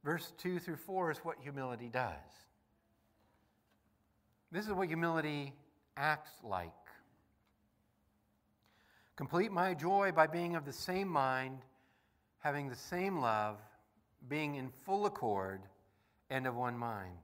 verse 0.05 0.33
2 0.39 0.59
through 0.59 0.77
4 0.77 1.11
is 1.11 1.19
what 1.19 1.37
humility 1.43 1.91
does. 1.93 2.15
This 4.51 4.67
is 4.67 4.73
what 4.73 4.89
humility 4.89 5.53
acts 5.97 6.31
like. 6.43 6.71
Complete 9.17 9.53
my 9.53 9.75
joy 9.75 10.13
by 10.13 10.27
being 10.27 10.57
of 10.57 10.65
the 10.65 10.73
same 10.73 11.09
mind, 11.09 11.59
having 12.45 12.69
the 12.69 12.77
same 12.77 13.19
love, 13.21 13.57
being 14.29 14.57
in 14.57 14.69
full 14.85 15.07
accord, 15.07 15.63
and 16.29 16.47
of 16.47 16.55
one 16.55 16.77
mind. 16.77 17.17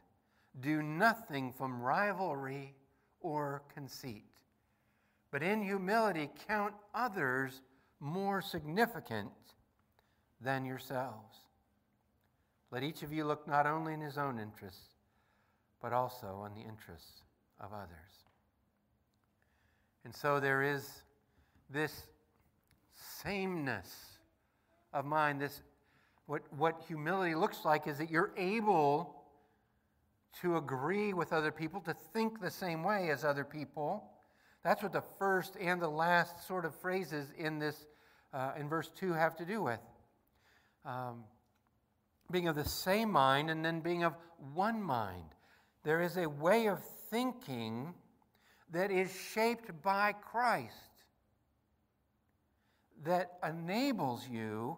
Do 0.62 0.82
nothing 0.82 1.52
from 1.52 1.82
rivalry 1.82 2.74
or 3.20 3.62
conceit, 3.74 4.24
but 5.30 5.42
in 5.42 5.62
humility 5.62 6.30
count 6.48 6.72
others 6.94 7.60
more 8.00 8.40
significant 8.40 9.30
than 10.40 10.64
yourselves. 10.64 11.36
Let 12.70 12.82
each 12.82 13.02
of 13.02 13.12
you 13.12 13.24
look 13.24 13.46
not 13.46 13.66
only 13.66 13.92
in 13.92 14.00
his 14.00 14.16
own 14.16 14.38
interests, 14.38 14.94
but 15.82 15.92
also 15.92 16.28
on 16.28 16.54
the 16.54 16.62
interests 16.62 17.24
of 17.60 17.74
others. 17.74 18.24
And 20.04 20.14
so 20.14 20.40
there 20.40 20.62
is 20.62 21.02
this 21.68 22.04
sameness 23.22 24.09
of 24.92 25.04
mind, 25.04 25.40
this 25.40 25.62
what, 26.26 26.42
what 26.56 26.80
humility 26.86 27.34
looks 27.34 27.64
like 27.64 27.88
is 27.88 27.98
that 27.98 28.08
you're 28.08 28.32
able 28.36 29.16
to 30.42 30.56
agree 30.56 31.12
with 31.12 31.32
other 31.32 31.50
people, 31.50 31.80
to 31.80 31.94
think 32.12 32.40
the 32.40 32.50
same 32.50 32.84
way 32.84 33.10
as 33.10 33.24
other 33.24 33.44
people. 33.44 34.04
That's 34.62 34.80
what 34.80 34.92
the 34.92 35.02
first 35.18 35.56
and 35.60 35.82
the 35.82 35.88
last 35.88 36.46
sort 36.46 36.64
of 36.64 36.74
phrases 36.76 37.32
in 37.36 37.58
this, 37.58 37.86
uh, 38.32 38.52
in 38.56 38.68
verse 38.68 38.92
2, 38.96 39.12
have 39.12 39.36
to 39.38 39.44
do 39.44 39.60
with. 39.60 39.80
Um, 40.84 41.24
being 42.30 42.46
of 42.46 42.54
the 42.54 42.64
same 42.64 43.10
mind 43.10 43.50
and 43.50 43.64
then 43.64 43.80
being 43.80 44.04
of 44.04 44.14
one 44.54 44.80
mind. 44.80 45.34
There 45.82 46.00
is 46.00 46.16
a 46.16 46.28
way 46.28 46.66
of 46.66 46.80
thinking 47.10 47.92
that 48.72 48.92
is 48.92 49.10
shaped 49.34 49.82
by 49.82 50.12
Christ 50.12 50.89
that 53.04 53.38
enables 53.46 54.28
you 54.28 54.76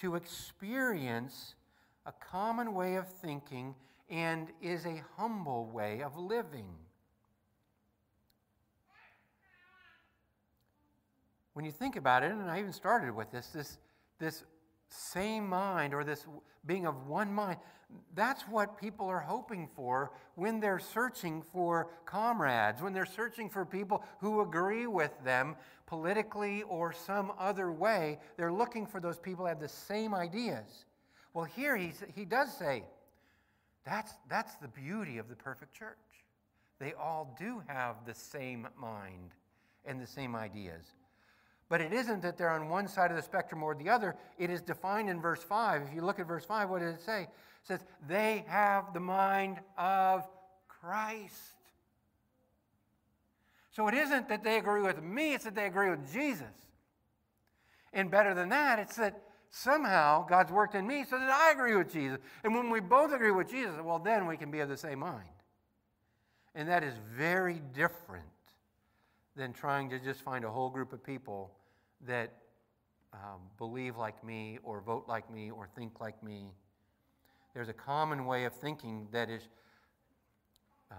to 0.00 0.14
experience 0.14 1.54
a 2.04 2.12
common 2.12 2.74
way 2.74 2.96
of 2.96 3.08
thinking 3.08 3.74
and 4.08 4.48
is 4.62 4.86
a 4.86 5.02
humble 5.16 5.66
way 5.66 6.02
of 6.02 6.16
living. 6.16 6.66
When 11.54 11.64
you 11.64 11.72
think 11.72 11.96
about 11.96 12.22
it, 12.22 12.30
and 12.30 12.50
I 12.50 12.60
even 12.60 12.72
started 12.72 13.14
with 13.14 13.30
this, 13.30 13.46
this, 13.48 13.78
this 14.18 14.44
same 14.90 15.48
mind 15.48 15.94
or 15.94 16.04
this 16.04 16.26
being 16.66 16.86
of 16.86 17.06
one 17.06 17.32
mind, 17.32 17.58
that's 18.14 18.42
what 18.42 18.78
people 18.78 19.06
are 19.06 19.20
hoping 19.20 19.68
for 19.74 20.12
when 20.34 20.60
they're 20.60 20.78
searching 20.78 21.42
for 21.42 21.88
comrades, 22.04 22.82
when 22.82 22.92
they're 22.92 23.06
searching 23.06 23.48
for 23.48 23.64
people 23.64 24.04
who 24.20 24.40
agree 24.42 24.86
with 24.86 25.12
them 25.24 25.56
politically 25.86 26.62
or 26.64 26.92
some 26.92 27.32
other 27.38 27.70
way. 27.72 28.18
They're 28.36 28.52
looking 28.52 28.86
for 28.86 29.00
those 29.00 29.18
people 29.18 29.44
who 29.44 29.48
have 29.48 29.60
the 29.60 29.68
same 29.68 30.14
ideas. 30.14 30.84
Well, 31.32 31.44
here 31.44 31.76
he's, 31.76 32.02
he 32.14 32.24
does 32.24 32.52
say, 32.56 32.84
that's, 33.84 34.12
that's 34.28 34.56
the 34.56 34.68
beauty 34.68 35.18
of 35.18 35.28
the 35.28 35.36
perfect 35.36 35.74
church. 35.74 35.96
They 36.78 36.92
all 36.94 37.34
do 37.38 37.62
have 37.68 37.96
the 38.04 38.14
same 38.14 38.66
mind 38.76 39.32
and 39.84 40.00
the 40.00 40.06
same 40.06 40.34
ideas. 40.34 40.84
But 41.68 41.80
it 41.80 41.92
isn't 41.92 42.22
that 42.22 42.36
they're 42.36 42.50
on 42.50 42.68
one 42.68 42.86
side 42.86 43.10
of 43.10 43.16
the 43.16 43.22
spectrum 43.22 43.62
or 43.62 43.74
the 43.74 43.88
other. 43.88 44.16
It 44.38 44.50
is 44.50 44.60
defined 44.60 45.08
in 45.08 45.20
verse 45.20 45.42
5. 45.42 45.82
If 45.82 45.94
you 45.94 46.02
look 46.02 46.18
at 46.18 46.26
verse 46.26 46.44
5, 46.44 46.68
what 46.68 46.80
does 46.80 46.94
it 46.94 47.00
say? 47.00 47.22
It 47.22 47.28
says, 47.64 47.80
They 48.08 48.44
have 48.48 48.92
the 48.92 49.00
mind 49.00 49.58
of 49.76 50.28
Christ. 50.68 51.32
So 53.76 53.88
it 53.88 53.94
isn't 53.94 54.30
that 54.30 54.42
they 54.42 54.56
agree 54.56 54.80
with 54.80 55.02
me, 55.02 55.34
it's 55.34 55.44
that 55.44 55.54
they 55.54 55.66
agree 55.66 55.90
with 55.90 56.10
Jesus. 56.10 56.46
And 57.92 58.10
better 58.10 58.32
than 58.32 58.48
that, 58.48 58.78
it's 58.78 58.96
that 58.96 59.20
somehow 59.50 60.26
God's 60.26 60.50
worked 60.50 60.74
in 60.74 60.86
me 60.86 61.04
so 61.04 61.18
that 61.18 61.28
I 61.28 61.50
agree 61.50 61.76
with 61.76 61.92
Jesus. 61.92 62.18
And 62.42 62.54
when 62.54 62.70
we 62.70 62.80
both 62.80 63.12
agree 63.12 63.32
with 63.32 63.50
Jesus, 63.50 63.74
well, 63.84 63.98
then 63.98 64.26
we 64.26 64.38
can 64.38 64.50
be 64.50 64.60
of 64.60 64.70
the 64.70 64.78
same 64.78 65.00
mind. 65.00 65.28
And 66.54 66.66
that 66.70 66.84
is 66.84 66.94
very 67.14 67.60
different 67.74 68.24
than 69.36 69.52
trying 69.52 69.90
to 69.90 69.98
just 69.98 70.22
find 70.22 70.46
a 70.46 70.50
whole 70.50 70.70
group 70.70 70.94
of 70.94 71.04
people 71.04 71.50
that 72.06 72.32
um, 73.12 73.42
believe 73.58 73.98
like 73.98 74.24
me 74.24 74.58
or 74.62 74.80
vote 74.80 75.04
like 75.06 75.30
me 75.30 75.50
or 75.50 75.68
think 75.76 76.00
like 76.00 76.22
me. 76.22 76.46
There's 77.52 77.68
a 77.68 77.74
common 77.74 78.24
way 78.24 78.46
of 78.46 78.54
thinking 78.54 79.08
that 79.12 79.28
is 79.28 79.42
uh, 80.90 80.94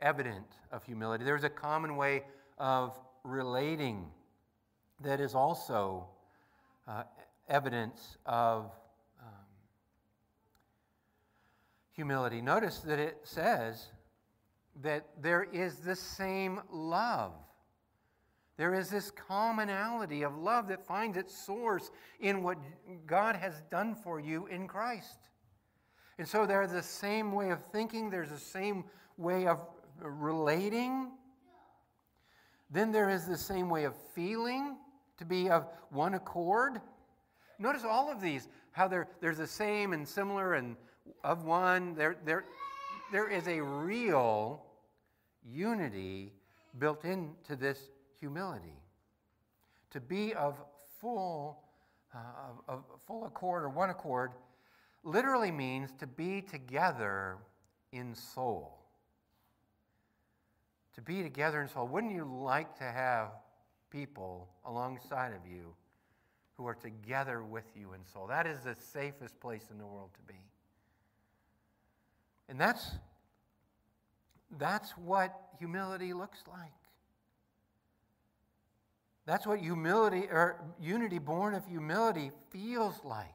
evident 0.00 0.46
of 0.72 0.84
humility. 0.84 1.24
There's 1.24 1.44
a 1.44 1.50
common 1.50 1.96
way 1.96 2.24
of 2.58 2.98
relating 3.24 4.06
that 5.02 5.20
is 5.20 5.34
also 5.34 6.06
uh, 6.88 7.02
evidence 7.48 8.16
of 8.24 8.70
um, 9.20 9.28
humility. 11.92 12.40
Notice 12.40 12.78
that 12.80 12.98
it 12.98 13.18
says 13.24 13.88
that 14.82 15.06
there 15.20 15.46
is 15.52 15.76
the 15.76 15.96
same 15.96 16.60
love. 16.70 17.32
There 18.56 18.74
is 18.74 18.88
this 18.88 19.10
commonality 19.10 20.22
of 20.22 20.36
love 20.36 20.68
that 20.68 20.86
finds 20.86 21.16
its 21.18 21.36
source 21.36 21.90
in 22.20 22.42
what 22.42 22.56
God 23.06 23.36
has 23.36 23.62
done 23.70 23.94
for 23.94 24.18
you 24.18 24.46
in 24.46 24.66
Christ. 24.66 25.18
And 26.18 26.26
so 26.26 26.46
there's 26.46 26.72
the 26.72 26.82
same 26.82 27.32
way 27.32 27.50
of 27.50 27.62
thinking, 27.66 28.08
there's 28.08 28.30
the 28.30 28.38
same 28.38 28.84
way 29.18 29.46
of 29.46 29.66
relating. 30.00 31.10
Then 32.70 32.92
there 32.92 33.10
is 33.10 33.26
the 33.26 33.38
same 33.38 33.68
way 33.68 33.84
of 33.84 33.94
feeling, 34.14 34.76
to 35.18 35.24
be 35.24 35.48
of 35.48 35.66
one 35.90 36.14
accord. 36.14 36.80
Notice 37.58 37.84
all 37.84 38.10
of 38.10 38.20
these, 38.20 38.48
how 38.72 38.88
they're, 38.88 39.08
there's 39.20 39.38
the 39.38 39.46
same 39.46 39.92
and 39.92 40.06
similar 40.06 40.54
and 40.54 40.76
of 41.24 41.44
one. 41.44 41.94
There, 41.94 42.16
there, 42.24 42.44
there 43.12 43.28
is 43.28 43.46
a 43.48 43.60
real 43.60 44.62
unity 45.44 46.32
built 46.78 47.04
into 47.04 47.56
this 47.56 47.78
humility. 48.18 48.82
To 49.90 50.00
be 50.00 50.34
of 50.34 50.58
full, 51.00 51.62
uh, 52.14 52.18
of, 52.68 52.78
of 52.78 53.00
full 53.06 53.24
accord 53.24 53.62
or 53.62 53.68
one 53.68 53.90
accord 53.90 54.32
literally 55.04 55.52
means 55.52 55.92
to 56.00 56.06
be 56.06 56.42
together 56.42 57.38
in 57.92 58.14
soul. 58.14 58.85
To 60.96 61.02
be 61.02 61.22
together 61.22 61.60
in 61.60 61.68
soul. 61.68 61.86
Wouldn't 61.86 62.14
you 62.14 62.24
like 62.24 62.76
to 62.78 62.84
have 62.84 63.28
people 63.90 64.48
alongside 64.64 65.32
of 65.32 65.50
you 65.50 65.74
who 66.56 66.66
are 66.66 66.74
together 66.74 67.42
with 67.42 67.64
you 67.74 67.92
in 67.92 68.00
soul? 68.12 68.26
That 68.26 68.46
is 68.46 68.60
the 68.60 68.74
safest 68.92 69.38
place 69.40 69.64
in 69.70 69.78
the 69.78 69.86
world 69.86 70.10
to 70.14 70.32
be. 70.32 70.40
And 72.48 72.58
that's, 72.58 72.92
that's 74.58 74.92
what 74.92 75.38
humility 75.58 76.12
looks 76.14 76.38
like. 76.48 76.72
That's 79.26 79.46
what 79.46 79.58
humility 79.58 80.28
or 80.30 80.64
unity 80.80 81.18
born 81.18 81.54
of 81.54 81.66
humility 81.66 82.30
feels 82.50 82.94
like. 83.04 83.26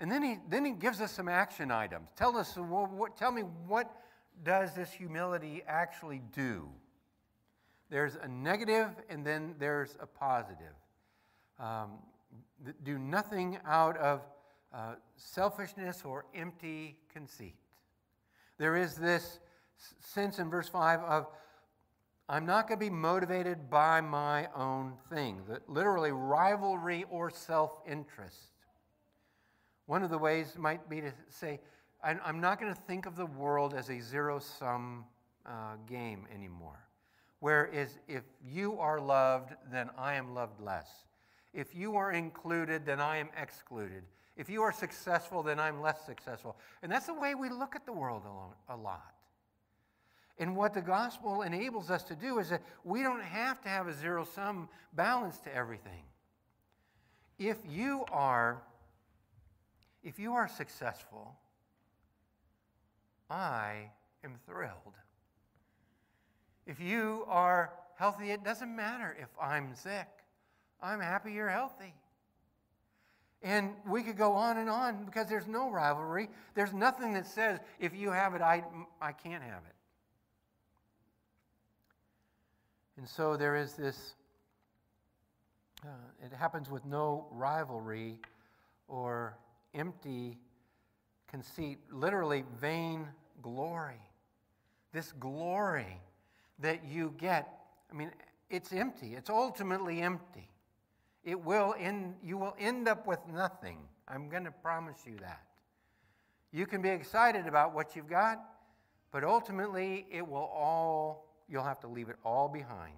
And 0.00 0.10
then 0.10 0.22
he, 0.22 0.38
then 0.48 0.64
he 0.64 0.72
gives 0.72 1.00
us 1.00 1.12
some 1.12 1.28
action 1.28 1.70
items. 1.70 2.08
Tell 2.16 2.36
us, 2.36 2.56
what, 2.56 3.16
tell 3.16 3.30
me, 3.30 3.42
what 3.42 3.94
does 4.42 4.74
this 4.74 4.90
humility 4.90 5.62
actually 5.66 6.22
do? 6.34 6.68
There's 7.90 8.16
a 8.16 8.28
negative 8.28 8.90
and 9.08 9.24
then 9.24 9.54
there's 9.58 9.96
a 10.00 10.06
positive. 10.06 10.74
Um, 11.58 11.98
do 12.82 12.98
nothing 12.98 13.58
out 13.66 13.96
of 13.98 14.22
uh, 14.72 14.94
selfishness 15.16 16.02
or 16.04 16.24
empty 16.34 16.96
conceit. 17.12 17.54
There 18.58 18.76
is 18.76 18.96
this 18.96 19.38
sense 20.00 20.38
in 20.38 20.50
verse 20.50 20.68
5 20.68 21.00
of, 21.00 21.26
I'm 22.28 22.46
not 22.46 22.68
going 22.68 22.80
to 22.80 22.84
be 22.84 22.90
motivated 22.90 23.68
by 23.68 24.00
my 24.00 24.48
own 24.56 24.94
thing, 25.10 25.42
that 25.48 25.68
literally 25.68 26.10
rivalry 26.10 27.04
or 27.10 27.30
self 27.30 27.72
interest. 27.86 28.50
One 29.86 30.02
of 30.02 30.10
the 30.10 30.18
ways 30.18 30.56
might 30.56 30.88
be 30.88 31.02
to 31.02 31.12
say, 31.28 31.60
I'm 32.04 32.40
not 32.40 32.60
going 32.60 32.74
to 32.74 32.80
think 32.82 33.06
of 33.06 33.16
the 33.16 33.26
world 33.26 33.72
as 33.72 33.88
a 33.88 33.98
zero 34.00 34.38
sum 34.38 35.04
uh, 35.46 35.76
game 35.86 36.26
anymore. 36.34 36.78
Whereas 37.40 37.98
if 38.08 38.24
you 38.42 38.78
are 38.78 39.00
loved, 39.00 39.54
then 39.70 39.90
I 39.96 40.14
am 40.14 40.34
loved 40.34 40.60
less. 40.60 40.88
If 41.52 41.74
you 41.74 41.96
are 41.96 42.12
included, 42.12 42.84
then 42.84 43.00
I 43.00 43.18
am 43.18 43.28
excluded. 43.40 44.02
If 44.36 44.50
you 44.50 44.62
are 44.62 44.72
successful, 44.72 45.42
then 45.42 45.60
I'm 45.60 45.80
less 45.80 46.04
successful. 46.04 46.56
And 46.82 46.90
that's 46.90 47.06
the 47.06 47.14
way 47.14 47.34
we 47.34 47.48
look 47.48 47.76
at 47.76 47.86
the 47.86 47.92
world 47.92 48.22
a 48.68 48.76
lot. 48.76 49.14
And 50.38 50.56
what 50.56 50.74
the 50.74 50.82
gospel 50.82 51.42
enables 51.42 51.90
us 51.90 52.02
to 52.04 52.16
do 52.16 52.38
is 52.38 52.48
that 52.50 52.62
we 52.82 53.02
don't 53.02 53.22
have 53.22 53.60
to 53.62 53.68
have 53.68 53.86
a 53.86 53.94
zero 53.94 54.24
sum 54.24 54.68
balance 54.92 55.38
to 55.40 55.54
everything. 55.54 56.02
If 57.38 57.58
you 57.68 58.04
are 58.10 58.62
if 60.02 60.18
you 60.18 60.34
are 60.34 60.48
successful, 60.48 61.34
I 63.30 63.90
am 64.22 64.34
thrilled. 64.46 64.94
If 66.66 66.80
you 66.80 67.24
are 67.28 67.72
healthy, 67.96 68.30
it 68.30 68.44
doesn't 68.44 68.74
matter 68.74 69.16
if 69.20 69.28
I'm 69.40 69.74
sick. 69.74 70.08
I'm 70.82 71.00
happy 71.00 71.32
you're 71.32 71.48
healthy. 71.48 71.94
And 73.42 73.72
we 73.86 74.02
could 74.02 74.16
go 74.16 74.32
on 74.32 74.56
and 74.56 74.70
on 74.70 75.04
because 75.04 75.28
there's 75.28 75.46
no 75.46 75.70
rivalry. 75.70 76.30
There's 76.54 76.72
nothing 76.72 77.12
that 77.14 77.26
says 77.26 77.60
if 77.78 77.94
you 77.94 78.10
have 78.10 78.34
it, 78.34 78.40
I, 78.40 78.64
I 79.02 79.12
can't 79.12 79.42
have 79.42 79.62
it. 79.66 79.74
And 82.96 83.08
so 83.08 83.36
there 83.36 83.56
is 83.56 83.74
this, 83.74 84.14
uh, 85.84 85.88
it 86.24 86.32
happens 86.32 86.70
with 86.70 86.86
no 86.86 87.26
rivalry 87.30 88.18
or 88.88 89.36
empty 89.74 90.38
conceit, 91.34 91.80
literally 91.90 92.44
vain 92.60 93.08
glory. 93.42 94.00
This 94.92 95.10
glory 95.18 96.00
that 96.60 96.84
you 96.84 97.12
get, 97.18 97.48
I 97.90 97.96
mean, 97.96 98.12
it's 98.50 98.72
empty. 98.72 99.16
It's 99.16 99.28
ultimately 99.28 100.00
empty. 100.00 100.48
It 101.24 101.40
will 101.44 101.74
end, 101.76 102.14
you 102.22 102.38
will 102.38 102.54
end 102.56 102.86
up 102.86 103.08
with 103.08 103.18
nothing. 103.26 103.78
I'm 104.06 104.28
going 104.28 104.44
to 104.44 104.52
promise 104.52 104.98
you 105.04 105.16
that. 105.22 105.42
You 106.52 106.66
can 106.66 106.80
be 106.80 106.90
excited 106.90 107.48
about 107.48 107.74
what 107.74 107.96
you've 107.96 108.08
got, 108.08 108.38
but 109.10 109.24
ultimately 109.24 110.06
it 110.12 110.24
will 110.24 110.36
all, 110.36 111.34
you'll 111.48 111.64
have 111.64 111.80
to 111.80 111.88
leave 111.88 112.10
it 112.10 112.16
all 112.24 112.48
behind. 112.48 112.94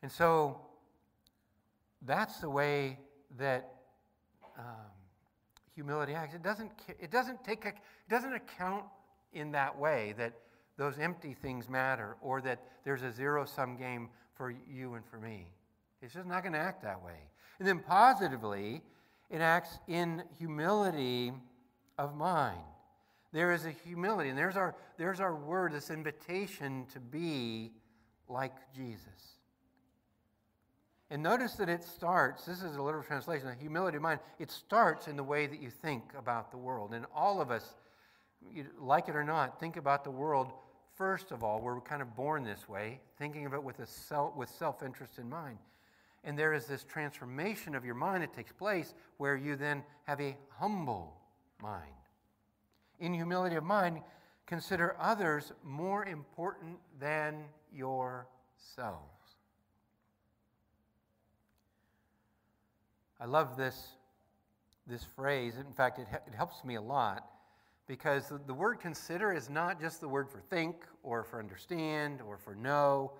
And 0.00 0.10
so 0.10 0.62
that's 2.00 2.38
the 2.38 2.48
way 2.48 2.98
that 3.36 3.74
um, 4.58 4.95
humility 5.76 6.14
acts. 6.14 6.34
It 6.34 6.42
doesn't, 6.42 6.72
it 6.88 7.12
doesn't 7.12 7.44
take, 7.44 7.64
a, 7.66 7.68
it 7.68 8.10
doesn't 8.10 8.32
account 8.32 8.84
in 9.32 9.52
that 9.52 9.78
way 9.78 10.14
that 10.18 10.32
those 10.76 10.98
empty 10.98 11.34
things 11.34 11.68
matter 11.68 12.16
or 12.20 12.40
that 12.40 12.60
there's 12.84 13.02
a 13.02 13.12
zero 13.12 13.44
sum 13.44 13.76
game 13.76 14.08
for 14.34 14.50
you 14.50 14.94
and 14.94 15.04
for 15.06 15.18
me. 15.18 15.46
It's 16.02 16.14
just 16.14 16.26
not 16.26 16.42
going 16.42 16.54
to 16.54 16.58
act 16.58 16.82
that 16.82 17.02
way. 17.04 17.30
And 17.58 17.68
then 17.68 17.78
positively, 17.78 18.82
it 19.30 19.40
acts 19.40 19.78
in 19.86 20.22
humility 20.38 21.32
of 21.98 22.16
mind. 22.16 22.58
There 23.32 23.52
is 23.52 23.66
a 23.66 23.70
humility, 23.70 24.30
and 24.30 24.38
there's 24.38 24.56
our, 24.56 24.74
there's 24.96 25.20
our 25.20 25.34
word, 25.34 25.72
this 25.72 25.90
invitation 25.90 26.86
to 26.92 27.00
be 27.00 27.72
like 28.28 28.54
Jesus. 28.74 29.35
And 31.10 31.22
notice 31.22 31.54
that 31.54 31.68
it 31.68 31.84
starts, 31.84 32.44
this 32.44 32.62
is 32.62 32.76
a 32.76 32.82
literal 32.82 33.04
translation, 33.04 33.46
the 33.46 33.54
humility 33.54 33.96
of 33.96 34.02
mind, 34.02 34.18
it 34.40 34.50
starts 34.50 35.06
in 35.06 35.16
the 35.16 35.22
way 35.22 35.46
that 35.46 35.62
you 35.62 35.70
think 35.70 36.02
about 36.18 36.50
the 36.50 36.56
world. 36.56 36.94
And 36.94 37.06
all 37.14 37.40
of 37.40 37.50
us, 37.50 37.74
like 38.80 39.08
it 39.08 39.14
or 39.14 39.22
not, 39.22 39.60
think 39.60 39.76
about 39.76 40.02
the 40.02 40.10
world 40.10 40.52
first 40.96 41.30
of 41.30 41.44
all. 41.44 41.60
We're 41.60 41.80
kind 41.80 42.02
of 42.02 42.16
born 42.16 42.42
this 42.42 42.68
way, 42.68 43.00
thinking 43.18 43.46
of 43.46 43.54
it 43.54 43.62
with, 43.62 43.76
self, 43.88 44.34
with 44.34 44.48
self-interest 44.48 45.18
in 45.18 45.28
mind. 45.28 45.58
And 46.24 46.36
there 46.36 46.52
is 46.52 46.66
this 46.66 46.82
transformation 46.82 47.76
of 47.76 47.84
your 47.84 47.94
mind 47.94 48.24
that 48.24 48.34
takes 48.34 48.50
place 48.50 48.92
where 49.18 49.36
you 49.36 49.54
then 49.54 49.84
have 50.04 50.20
a 50.20 50.36
humble 50.58 51.14
mind. 51.62 51.84
In 52.98 53.14
humility 53.14 53.54
of 53.54 53.62
mind, 53.62 54.00
consider 54.44 54.96
others 54.98 55.52
more 55.62 56.04
important 56.04 56.78
than 56.98 57.44
yourself. 57.72 59.15
I 63.20 63.24
love 63.24 63.56
this, 63.56 63.88
this 64.86 65.04
phrase. 65.04 65.56
In 65.56 65.72
fact, 65.72 65.98
it, 65.98 66.06
it 66.26 66.34
helps 66.34 66.64
me 66.64 66.74
a 66.74 66.82
lot 66.82 67.26
because 67.86 68.32
the, 68.46 68.54
word 68.54 68.80
consider 68.80 69.32
is 69.32 69.48
not 69.48 69.80
just 69.80 70.00
the 70.00 70.08
word 70.08 70.28
for 70.28 70.40
think 70.40 70.76
or 71.02 71.22
for 71.24 71.38
understand 71.38 72.20
or 72.20 72.36
for 72.36 72.54
know. 72.54 73.12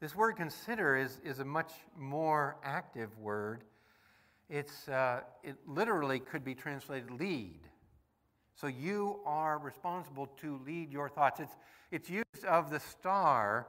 This 0.00 0.14
word 0.14 0.36
consider 0.36 0.96
is, 0.96 1.20
is 1.24 1.40
a 1.40 1.44
much 1.44 1.72
more 1.98 2.56
active 2.62 3.16
word. 3.18 3.64
It's, 4.48 4.88
uh, 4.88 5.20
it 5.42 5.56
literally 5.66 6.20
could 6.20 6.44
be 6.44 6.54
translated 6.54 7.10
lead. 7.10 7.60
So 8.54 8.66
you 8.66 9.20
are 9.24 9.58
responsible 9.58 10.26
to 10.42 10.60
lead 10.66 10.92
your 10.92 11.08
thoughts. 11.08 11.40
It's, 11.40 11.56
it's 11.90 12.10
used 12.10 12.44
of 12.46 12.70
the 12.70 12.80
star 12.80 13.66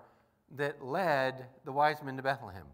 that 0.58 0.84
led 0.84 1.46
the 1.63 1.72
wise 1.72 2.04
men 2.04 2.17
to 2.17 2.24
Bethlehem. 2.24 2.65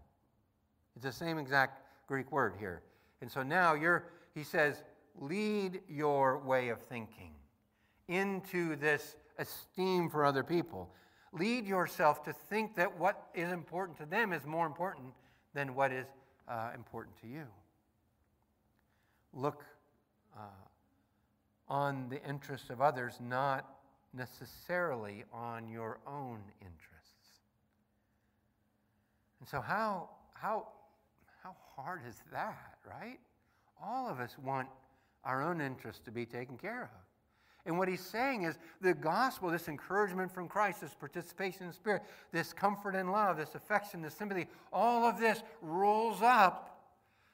It's 0.96 1.04
the 1.04 1.12
same 1.12 1.38
exact 1.38 1.82
Greek 2.08 2.32
word 2.32 2.54
here. 2.58 2.82
And 3.20 3.30
so 3.30 3.42
now 3.42 3.74
you're, 3.74 4.04
he 4.34 4.44
says, 4.44 4.82
lead 5.20 5.80
your 5.88 6.38
way 6.38 6.68
of 6.68 6.80
thinking 6.82 7.32
into 8.08 8.76
this 8.76 9.16
esteem 9.38 10.08
for 10.08 10.24
other 10.24 10.42
people. 10.42 10.90
Lead 11.32 11.66
yourself 11.66 12.22
to 12.24 12.32
think 12.32 12.74
that 12.76 12.98
what 12.98 13.28
is 13.34 13.50
important 13.52 13.98
to 13.98 14.06
them 14.06 14.32
is 14.32 14.46
more 14.46 14.66
important 14.66 15.12
than 15.54 15.74
what 15.74 15.92
is 15.92 16.06
uh, 16.48 16.70
important 16.74 17.16
to 17.20 17.26
you. 17.26 17.44
Look 19.34 19.64
uh, 20.36 20.40
on 21.68 22.08
the 22.08 22.22
interests 22.24 22.70
of 22.70 22.80
others, 22.80 23.18
not 23.20 23.66
necessarily 24.14 25.24
on 25.32 25.68
your 25.68 25.98
own 26.06 26.40
interests. 26.60 26.88
And 29.40 29.48
so, 29.48 29.60
how, 29.60 30.08
how 30.32 30.68
how 31.48 31.82
hard 31.82 32.00
is 32.06 32.22
that, 32.32 32.78
right? 32.86 33.18
All 33.82 34.08
of 34.08 34.20
us 34.20 34.36
want 34.42 34.68
our 35.24 35.42
own 35.42 35.60
interests 35.60 36.02
to 36.04 36.10
be 36.10 36.26
taken 36.26 36.58
care 36.58 36.82
of. 36.84 37.00
And 37.66 37.78
what 37.78 37.88
he's 37.88 38.04
saying 38.04 38.44
is 38.44 38.58
the 38.80 38.94
gospel, 38.94 39.50
this 39.50 39.68
encouragement 39.68 40.32
from 40.32 40.48
Christ, 40.48 40.80
this 40.80 40.94
participation 40.94 41.66
in 41.66 41.72
Spirit, 41.72 42.02
this 42.32 42.52
comfort 42.52 42.94
and 42.94 43.12
love, 43.12 43.36
this 43.36 43.54
affection, 43.54 44.00
this 44.00 44.14
sympathy, 44.14 44.46
all 44.72 45.04
of 45.04 45.18
this 45.18 45.42
rolls 45.60 46.22
up 46.22 46.80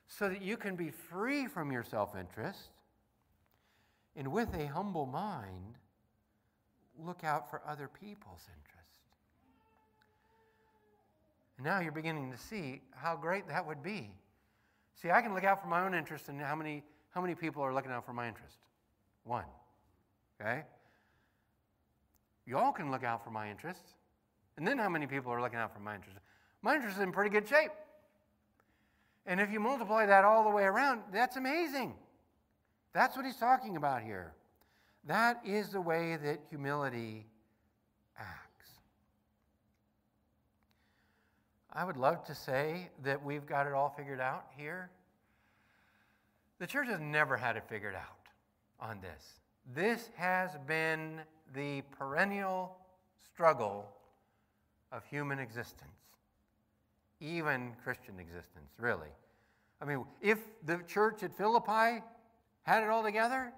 so 0.08 0.28
that 0.28 0.42
you 0.42 0.56
can 0.56 0.76
be 0.76 0.90
free 0.90 1.46
from 1.46 1.70
your 1.70 1.84
self 1.84 2.16
interest 2.16 2.70
and 4.16 4.28
with 4.28 4.54
a 4.54 4.66
humble 4.66 5.06
mind, 5.06 5.76
look 6.98 7.24
out 7.24 7.50
for 7.50 7.60
other 7.66 7.88
people's 7.88 8.46
interests. 8.48 8.73
And 11.56 11.64
now 11.64 11.80
you're 11.80 11.92
beginning 11.92 12.32
to 12.32 12.38
see 12.38 12.82
how 12.94 13.16
great 13.16 13.48
that 13.48 13.66
would 13.66 13.82
be. 13.82 14.10
See, 15.00 15.10
I 15.10 15.20
can 15.20 15.34
look 15.34 15.44
out 15.44 15.60
for 15.60 15.68
my 15.68 15.84
own 15.84 15.94
interest, 15.94 16.28
and 16.28 16.40
how 16.40 16.54
many, 16.54 16.82
how 17.10 17.20
many 17.20 17.34
people 17.34 17.62
are 17.62 17.74
looking 17.74 17.90
out 17.90 18.06
for 18.06 18.12
my 18.12 18.28
interest? 18.28 18.56
One. 19.24 19.44
Okay? 20.40 20.62
Y'all 22.46 22.72
can 22.72 22.90
look 22.90 23.04
out 23.04 23.24
for 23.24 23.30
my 23.30 23.50
interest. 23.50 23.82
And 24.56 24.66
then 24.66 24.78
how 24.78 24.88
many 24.88 25.06
people 25.06 25.32
are 25.32 25.40
looking 25.40 25.58
out 25.58 25.74
for 25.74 25.80
my 25.80 25.94
interest? 25.94 26.18
My 26.62 26.74
interest 26.76 26.96
is 26.96 27.02
in 27.02 27.12
pretty 27.12 27.30
good 27.30 27.48
shape. 27.48 27.72
And 29.26 29.40
if 29.40 29.50
you 29.50 29.58
multiply 29.58 30.06
that 30.06 30.24
all 30.24 30.44
the 30.44 30.50
way 30.50 30.64
around, 30.64 31.02
that's 31.12 31.36
amazing. 31.36 31.94
That's 32.92 33.16
what 33.16 33.24
he's 33.24 33.36
talking 33.36 33.76
about 33.76 34.02
here. 34.02 34.34
That 35.06 35.40
is 35.44 35.70
the 35.70 35.80
way 35.80 36.16
that 36.22 36.40
humility 36.50 37.26
acts. 38.18 38.43
I 41.74 41.84
would 41.84 41.96
love 41.96 42.24
to 42.26 42.34
say 42.34 42.88
that 43.02 43.24
we've 43.24 43.46
got 43.46 43.66
it 43.66 43.72
all 43.72 43.92
figured 43.96 44.20
out 44.20 44.46
here. 44.56 44.90
The 46.60 46.66
church 46.68 46.86
has 46.88 47.00
never 47.00 47.36
had 47.36 47.56
it 47.56 47.64
figured 47.68 47.96
out 47.96 48.28
on 48.78 49.00
this. 49.00 49.40
This 49.74 50.10
has 50.16 50.50
been 50.68 51.20
the 51.52 51.82
perennial 51.98 52.76
struggle 53.24 53.88
of 54.92 55.04
human 55.04 55.40
existence. 55.40 55.90
even 57.20 57.72
Christian 57.82 58.20
existence, 58.20 58.70
really. 58.78 59.08
I 59.80 59.84
mean, 59.84 60.04
if 60.20 60.38
the 60.64 60.80
church 60.86 61.22
at 61.22 61.36
Philippi 61.36 62.02
had 62.62 62.82
it 62.82 62.90
all 62.90 63.02
together, 63.02 63.52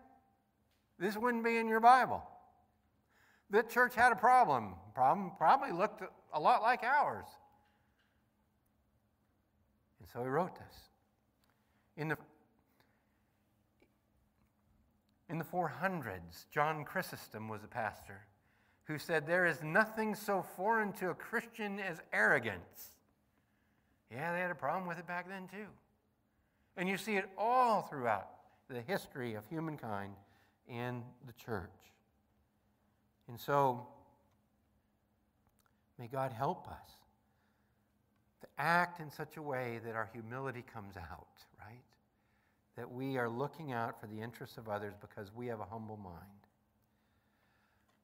this 0.98 1.16
wouldn't 1.16 1.44
be 1.44 1.57
in 1.59 1.68
your 1.68 1.81
Bible. 1.81 2.22
The 3.50 3.62
church 3.62 3.94
had 3.94 4.12
a 4.12 4.16
problem. 4.16 4.74
Problem 4.94 5.33
probably 5.37 5.72
looked 5.72 6.02
a 6.33 6.40
lot 6.40 6.62
like 6.62 6.83
ours. 6.83 7.26
And 10.07 10.12
so 10.12 10.23
he 10.23 10.29
wrote 10.29 10.55
this. 10.55 10.75
In 11.97 12.09
the 12.09 12.16
in 15.29 15.38
the 15.38 15.45
400s, 15.45 16.47
John 16.53 16.85
Chrysostom 16.85 17.49
was 17.49 17.64
a 17.64 17.66
pastor 17.66 18.27
who 18.85 18.97
said, 18.97 19.27
There 19.27 19.45
is 19.45 19.61
nothing 19.64 20.14
so 20.14 20.45
foreign 20.57 20.92
to 20.95 21.11
a 21.11 21.14
Christian 21.14 21.81
as 21.81 22.01
arrogance. 22.12 22.92
Yeah, 24.09 24.33
they 24.33 24.38
had 24.38 24.53
a 24.53 24.55
problem 24.55 24.87
with 24.87 25.01
it 25.01 25.07
back 25.09 25.29
then, 25.29 25.49
too. 25.49 25.66
And 26.77 26.88
you 26.88 26.97
see 26.97 27.16
it 27.16 27.29
all 27.37 27.83
throughout 27.83 28.29
the 28.69 28.83
history 28.83 29.35
of 29.35 29.45
humankind 29.47 30.14
and 30.69 31.03
the 31.27 31.33
church. 31.33 31.71
And 33.27 33.40
so, 33.40 33.88
may 35.99 36.07
God 36.07 36.31
help 36.31 36.69
us 36.69 36.95
act 38.59 39.01
in 39.01 39.11
such 39.11 39.37
a 39.37 39.42
way 39.42 39.81
that 39.85 39.95
our 39.95 40.09
humility 40.12 40.64
comes 40.73 40.97
out, 40.97 41.45
right? 41.59 41.83
That 42.77 42.90
we 42.90 43.16
are 43.19 43.29
looking 43.29 43.73
out 43.73 44.01
for 44.01 44.07
the 44.07 44.21
interests 44.21 44.57
of 44.57 44.69
others 44.69 44.95
because 45.01 45.35
we 45.35 45.47
have 45.49 45.61
a 45.61 45.64
humble 45.64 45.97
mind. 45.97 46.47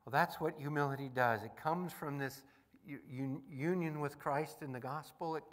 Well, 0.05 0.11
that's 0.11 0.41
what 0.41 0.55
humility 0.59 1.11
does. 1.15 1.43
It 1.43 1.57
comes 1.57 1.93
from 1.93 2.19
this 2.19 2.43
union 2.87 4.01
with 4.01 4.19
Christ 4.19 4.63
in 4.63 4.73
the 4.73 4.81
gospel. 4.81 5.37
It, 5.37 5.45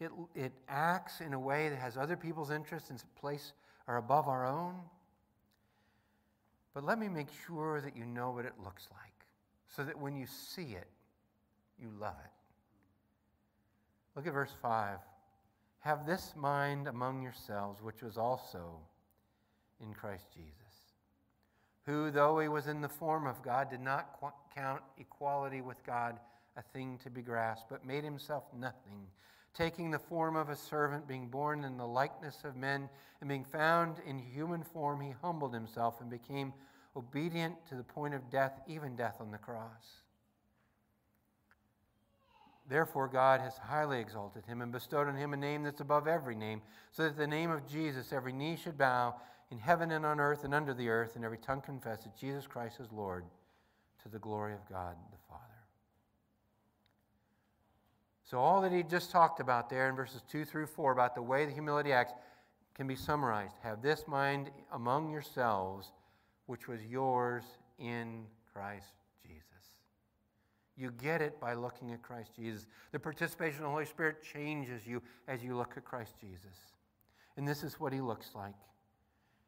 it, 0.00 0.10
it 0.34 0.52
acts 0.68 1.20
in 1.20 1.32
a 1.32 1.40
way 1.40 1.68
that 1.70 1.78
has 1.78 1.96
other 1.96 2.16
people's 2.16 2.50
interests 2.50 2.90
in 2.90 2.98
place 3.18 3.52
or 3.88 3.96
above 3.96 4.28
our 4.28 4.46
own. 4.46 4.74
But 6.74 6.84
let 6.84 6.98
me 6.98 7.08
make 7.08 7.28
sure 7.46 7.80
that 7.80 7.96
you 7.96 8.04
know 8.04 8.32
what 8.32 8.44
it 8.44 8.52
looks 8.62 8.88
like 8.92 9.06
so 9.74 9.82
that 9.82 9.98
when 9.98 10.14
you 10.14 10.26
see 10.26 10.74
it, 10.74 10.88
you 11.80 11.88
love 11.98 12.16
it. 12.22 12.30
Look 14.16 14.26
at 14.26 14.32
verse 14.32 14.54
5. 14.60 14.98
Have 15.80 16.06
this 16.06 16.32
mind 16.34 16.88
among 16.88 17.22
yourselves, 17.22 17.80
which 17.82 18.02
was 18.02 18.16
also 18.16 18.80
in 19.80 19.92
Christ 19.92 20.26
Jesus, 20.34 20.52
who, 21.84 22.10
though 22.10 22.40
he 22.40 22.48
was 22.48 22.66
in 22.66 22.80
the 22.80 22.88
form 22.88 23.26
of 23.26 23.42
God, 23.42 23.70
did 23.70 23.80
not 23.80 24.18
count 24.54 24.82
equality 24.98 25.60
with 25.60 25.84
God 25.84 26.18
a 26.56 26.62
thing 26.62 26.98
to 27.04 27.10
be 27.10 27.22
grasped, 27.22 27.68
but 27.68 27.86
made 27.86 28.02
himself 28.02 28.44
nothing 28.58 29.06
taking 29.56 29.90
the 29.90 29.98
form 29.98 30.36
of 30.36 30.50
a 30.50 30.56
servant, 30.56 31.08
being 31.08 31.28
born 31.28 31.64
in 31.64 31.78
the 31.78 31.86
likeness 31.86 32.44
of 32.44 32.56
men, 32.56 32.88
and 33.20 33.28
being 33.28 33.44
found 33.44 33.96
in 34.06 34.18
human 34.18 34.62
form, 34.62 35.00
he 35.00 35.14
humbled 35.22 35.54
himself 35.54 36.00
and 36.00 36.10
became 36.10 36.52
obedient 36.94 37.54
to 37.68 37.74
the 37.74 37.82
point 37.82 38.14
of 38.14 38.30
death, 38.30 38.60
even 38.68 38.94
death 38.94 39.16
on 39.20 39.30
the 39.30 39.38
cross. 39.38 40.02
Therefore, 42.68 43.06
God 43.06 43.40
has 43.40 43.56
highly 43.56 44.00
exalted 44.00 44.44
him 44.44 44.60
and 44.60 44.72
bestowed 44.72 45.08
on 45.08 45.16
him 45.16 45.32
a 45.32 45.36
name 45.36 45.62
that's 45.62 45.80
above 45.80 46.08
every 46.08 46.34
name, 46.34 46.62
so 46.90 47.04
that 47.04 47.16
the 47.16 47.26
name 47.26 47.50
of 47.50 47.66
Jesus 47.68 48.12
every 48.12 48.32
knee 48.32 48.56
should 48.56 48.76
bow 48.76 49.14
in 49.50 49.58
heaven 49.58 49.92
and 49.92 50.04
on 50.04 50.18
earth 50.18 50.42
and 50.42 50.52
under 50.52 50.74
the 50.74 50.88
earth, 50.88 51.14
and 51.14 51.24
every 51.24 51.38
tongue 51.38 51.60
confess 51.60 52.02
that 52.02 52.16
Jesus 52.16 52.46
Christ 52.46 52.80
is 52.80 52.90
Lord 52.90 53.24
to 54.02 54.08
the 54.08 54.18
glory 54.18 54.52
of 54.52 54.68
God 54.68 54.96
the 55.10 55.18
Father. 55.28 55.42
So, 58.24 58.38
all 58.38 58.60
that 58.62 58.72
he 58.72 58.82
just 58.82 59.12
talked 59.12 59.38
about 59.38 59.70
there 59.70 59.88
in 59.88 59.94
verses 59.94 60.22
2 60.28 60.44
through 60.44 60.66
4 60.66 60.90
about 60.90 61.14
the 61.14 61.22
way 61.22 61.46
the 61.46 61.52
humility 61.52 61.92
acts 61.92 62.12
can 62.74 62.88
be 62.88 62.96
summarized. 62.96 63.54
Have 63.62 63.82
this 63.82 64.08
mind 64.08 64.50
among 64.72 65.12
yourselves, 65.12 65.92
which 66.46 66.66
was 66.66 66.80
yours 66.82 67.44
in 67.78 68.24
Christ. 68.52 68.92
You 70.76 70.90
get 71.02 71.22
it 71.22 71.40
by 71.40 71.54
looking 71.54 71.92
at 71.92 72.02
Christ 72.02 72.32
Jesus. 72.36 72.66
The 72.92 72.98
participation 72.98 73.58
of 73.58 73.64
the 73.64 73.70
Holy 73.70 73.86
Spirit 73.86 74.22
changes 74.22 74.86
you 74.86 75.02
as 75.26 75.42
you 75.42 75.56
look 75.56 75.74
at 75.76 75.84
Christ 75.84 76.14
Jesus. 76.20 76.58
And 77.36 77.48
this 77.48 77.62
is 77.62 77.80
what 77.80 77.92
he 77.92 78.00
looks 78.00 78.30
like. 78.34 78.54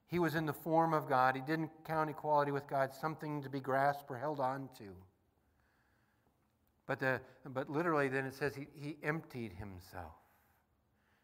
He 0.07 0.19
was 0.19 0.35
in 0.35 0.47
the 0.47 0.55
form 0.55 0.95
of 0.95 1.07
God. 1.07 1.37
He 1.37 1.43
didn't 1.43 1.71
count 1.85 2.09
equality 2.09 2.51
with 2.51 2.67
God 2.67 2.93
something 2.99 3.43
to 3.43 3.51
be 3.51 3.61
grasped 3.61 4.11
or 4.11 4.17
held 4.17 4.41
on 4.41 4.71
to. 4.79 4.85
But, 6.87 6.99
the, 6.99 7.21
but 7.45 7.69
literally, 7.69 8.09
then 8.09 8.25
it 8.25 8.35
says 8.35 8.55
he, 8.55 8.67
he 8.75 8.97
emptied 9.03 9.53
himself. 9.53 10.15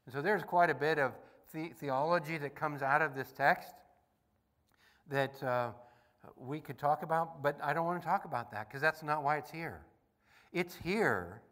And 0.05 0.15
so 0.15 0.21
there's 0.21 0.43
quite 0.43 0.69
a 0.69 0.75
bit 0.75 0.99
of 0.99 1.13
the, 1.55 1.71
theology 1.81 2.37
that 2.37 2.55
comes 2.55 2.83
out 2.83 3.01
of 3.01 3.15
this 3.15 3.33
text 3.33 3.73
that 5.09 5.43
uh, 5.43 5.71
we 6.37 6.61
could 6.61 6.79
talk 6.79 7.03
about, 7.03 7.43
but 7.43 7.59
I 7.63 7.73
don't 7.73 7.87
want 7.87 8.03
to 8.03 8.07
talk 8.07 8.27
about 8.27 8.51
that 8.51 8.69
because 8.69 8.83
that's 8.83 9.03
not 9.03 9.23
why 9.23 9.39
it's 9.39 9.51
here. 9.51 9.81
It's 10.55 10.75
here 10.83 11.43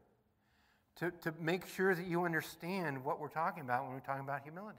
to, 0.96 1.10
to 1.22 1.34
make 1.38 1.66
sure 1.66 1.94
that 1.94 2.06
you 2.06 2.24
understand 2.24 3.04
what 3.04 3.20
we're 3.20 3.28
talking 3.28 3.62
about 3.62 3.84
when 3.84 3.92
we're 3.92 4.00
talking 4.00 4.24
about 4.24 4.42
humility. 4.44 4.78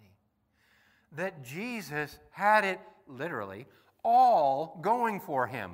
That 1.16 1.44
Jesus 1.44 2.18
had 2.32 2.66
it 2.66 2.80
literally 3.08 3.68
all 4.04 4.80
going 4.82 5.20
for 5.20 5.46
him 5.46 5.74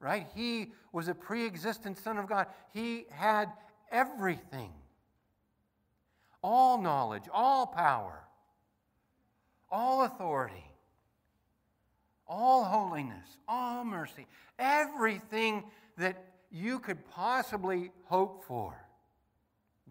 right? 0.00 0.26
He 0.34 0.72
was 0.92 1.08
a 1.08 1.14
pre 1.14 1.46
existent 1.46 1.98
Son 1.98 2.16
of 2.16 2.26
God. 2.26 2.46
He 2.72 3.04
had 3.10 3.52
everything 3.92 4.72
all 6.42 6.80
knowledge, 6.80 7.24
all 7.32 7.66
power, 7.66 8.18
all 9.70 10.04
authority, 10.04 10.64
all 12.26 12.64
holiness, 12.64 13.36
all 13.46 13.84
mercy, 13.84 14.26
everything 14.58 15.64
that 15.98 16.29
you 16.50 16.78
could 16.78 17.08
possibly 17.10 17.92
hope 18.04 18.44
for, 18.44 18.74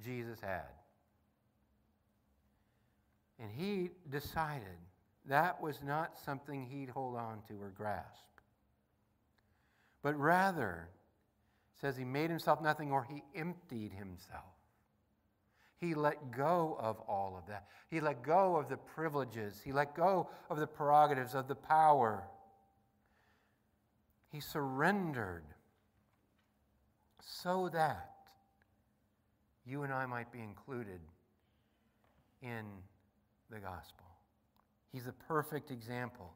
Jesus 0.04 0.40
had. 0.42 0.62
And 3.40 3.50
he 3.52 3.92
decided 4.10 4.64
that 5.26 5.62
was 5.62 5.82
not 5.82 6.20
something 6.26 6.66
he'd 6.66 6.90
hold 6.90 7.16
on 7.16 7.42
to 7.48 7.62
or 7.62 7.70
grasp 7.70 8.30
but 10.02 10.18
rather 10.18 10.90
says 11.82 11.98
he 11.98 12.06
made 12.06 12.30
himself 12.30 12.62
nothing 12.62 12.92
or 12.92 13.04
he 13.04 13.24
emptied 13.36 13.92
himself. 13.94 14.44
He 15.78 15.94
let 15.96 16.32
go 16.32 16.78
of 16.80 17.00
all 17.08 17.38
of 17.38 17.48
that. 17.48 17.68
He 17.90 18.02
let 18.02 18.22
go 18.22 18.58
of 18.58 18.68
the 18.68 18.78
privileges. 18.78 19.62
He 19.64 19.72
let 19.72 19.96
go 19.96 20.30
of 20.50 20.60
the 20.60 20.68
prerogatives, 20.68 21.36
of 21.36 21.48
the 21.48 21.56
power. 21.56 22.24
He 24.30 24.42
surrendered 24.42 25.46
so 27.22 27.70
that 27.74 28.12
you 29.66 29.84
and 29.84 29.94
I 29.94 30.06
might 30.06 30.32
be 30.32 30.40
included 30.40 31.00
in 32.42 32.66
the 33.50 33.60
gospel. 33.60 34.06
He's 34.92 35.08
a 35.08 35.14
perfect 35.28 35.72
example 35.72 36.34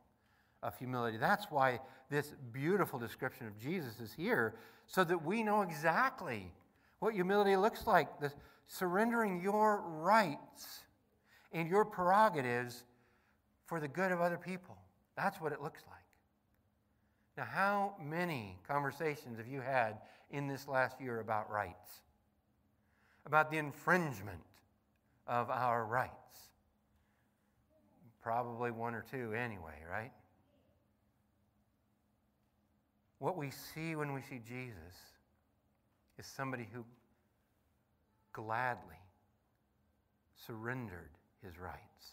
of 0.62 0.78
humility. 0.78 1.17
That's 1.17 1.46
why 1.50 1.80
this 2.10 2.34
beautiful 2.52 3.00
description 3.00 3.48
of 3.48 3.58
Jesus 3.58 4.00
is 4.00 4.13
here, 4.13 4.56
so 4.88 5.04
that 5.04 5.24
we 5.26 5.43
know 5.43 5.62
exactly 5.62 6.52
what 7.00 7.13
humility 7.13 7.56
looks 7.56 7.88
like 7.88 8.19
the 8.19 8.32
surrendering 8.67 9.41
your 9.41 9.82
rights 9.82 10.84
and 11.52 11.67
your 11.67 11.86
prerogatives 11.86 12.84
for 13.65 13.80
the 13.80 13.88
good 13.88 14.12
of 14.12 14.22
other 14.22 14.38
people. 14.38 14.78
That's 15.15 15.39
what 15.41 15.52
it 15.52 15.62
looks 15.62 15.82
like. 15.89 16.03
Now, 17.38 17.46
how 17.46 17.96
many 18.02 18.58
conversations 18.67 19.38
have 19.38 19.48
you 19.48 19.62
had 19.62 19.98
in 20.30 20.48
this 20.48 20.67
last 20.67 21.02
year 21.02 21.19
about 21.19 21.50
rights? 21.50 22.02
About 23.26 23.50
the 23.50 23.58
infringement 23.58 24.43
of 25.28 25.50
our 25.50 25.86
rights? 25.86 26.13
Probably 28.22 28.72
one 28.72 28.93
or 28.93 29.04
two 29.10 29.34
anyway, 29.34 29.82
right? 29.89 30.12
What 33.17 33.38
we 33.38 33.52
see 33.52 33.96
when 33.96 34.13
we 34.13 34.22
see 34.22 34.39
Jesus 34.46 34.96
is 36.19 36.26
somebody 36.26 36.67
who 36.72 36.86
gladly 38.32 39.00
surrendered 40.46 41.10
his 41.43 41.58
rights 41.58 42.12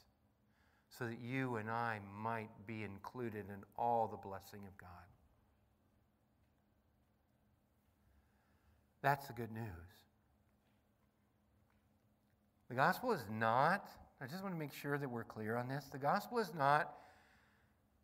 so 0.98 1.06
that 1.06 1.18
you 1.20 1.56
and 1.56 1.70
I 1.70 1.98
might 2.16 2.50
be 2.66 2.84
included 2.84 3.46
in 3.48 3.64
all 3.76 4.06
the 4.06 4.16
blessing 4.16 4.60
of 4.66 4.76
God. 4.78 5.09
That's 9.02 9.26
the 9.26 9.32
good 9.32 9.52
news. 9.52 9.64
The 12.68 12.74
gospel 12.74 13.12
is 13.12 13.24
not, 13.30 13.88
I 14.20 14.26
just 14.26 14.42
want 14.42 14.54
to 14.54 14.58
make 14.58 14.72
sure 14.72 14.98
that 14.98 15.10
we're 15.10 15.24
clear 15.24 15.56
on 15.56 15.68
this. 15.68 15.86
The 15.90 15.98
gospel 15.98 16.38
is 16.38 16.52
not 16.54 16.92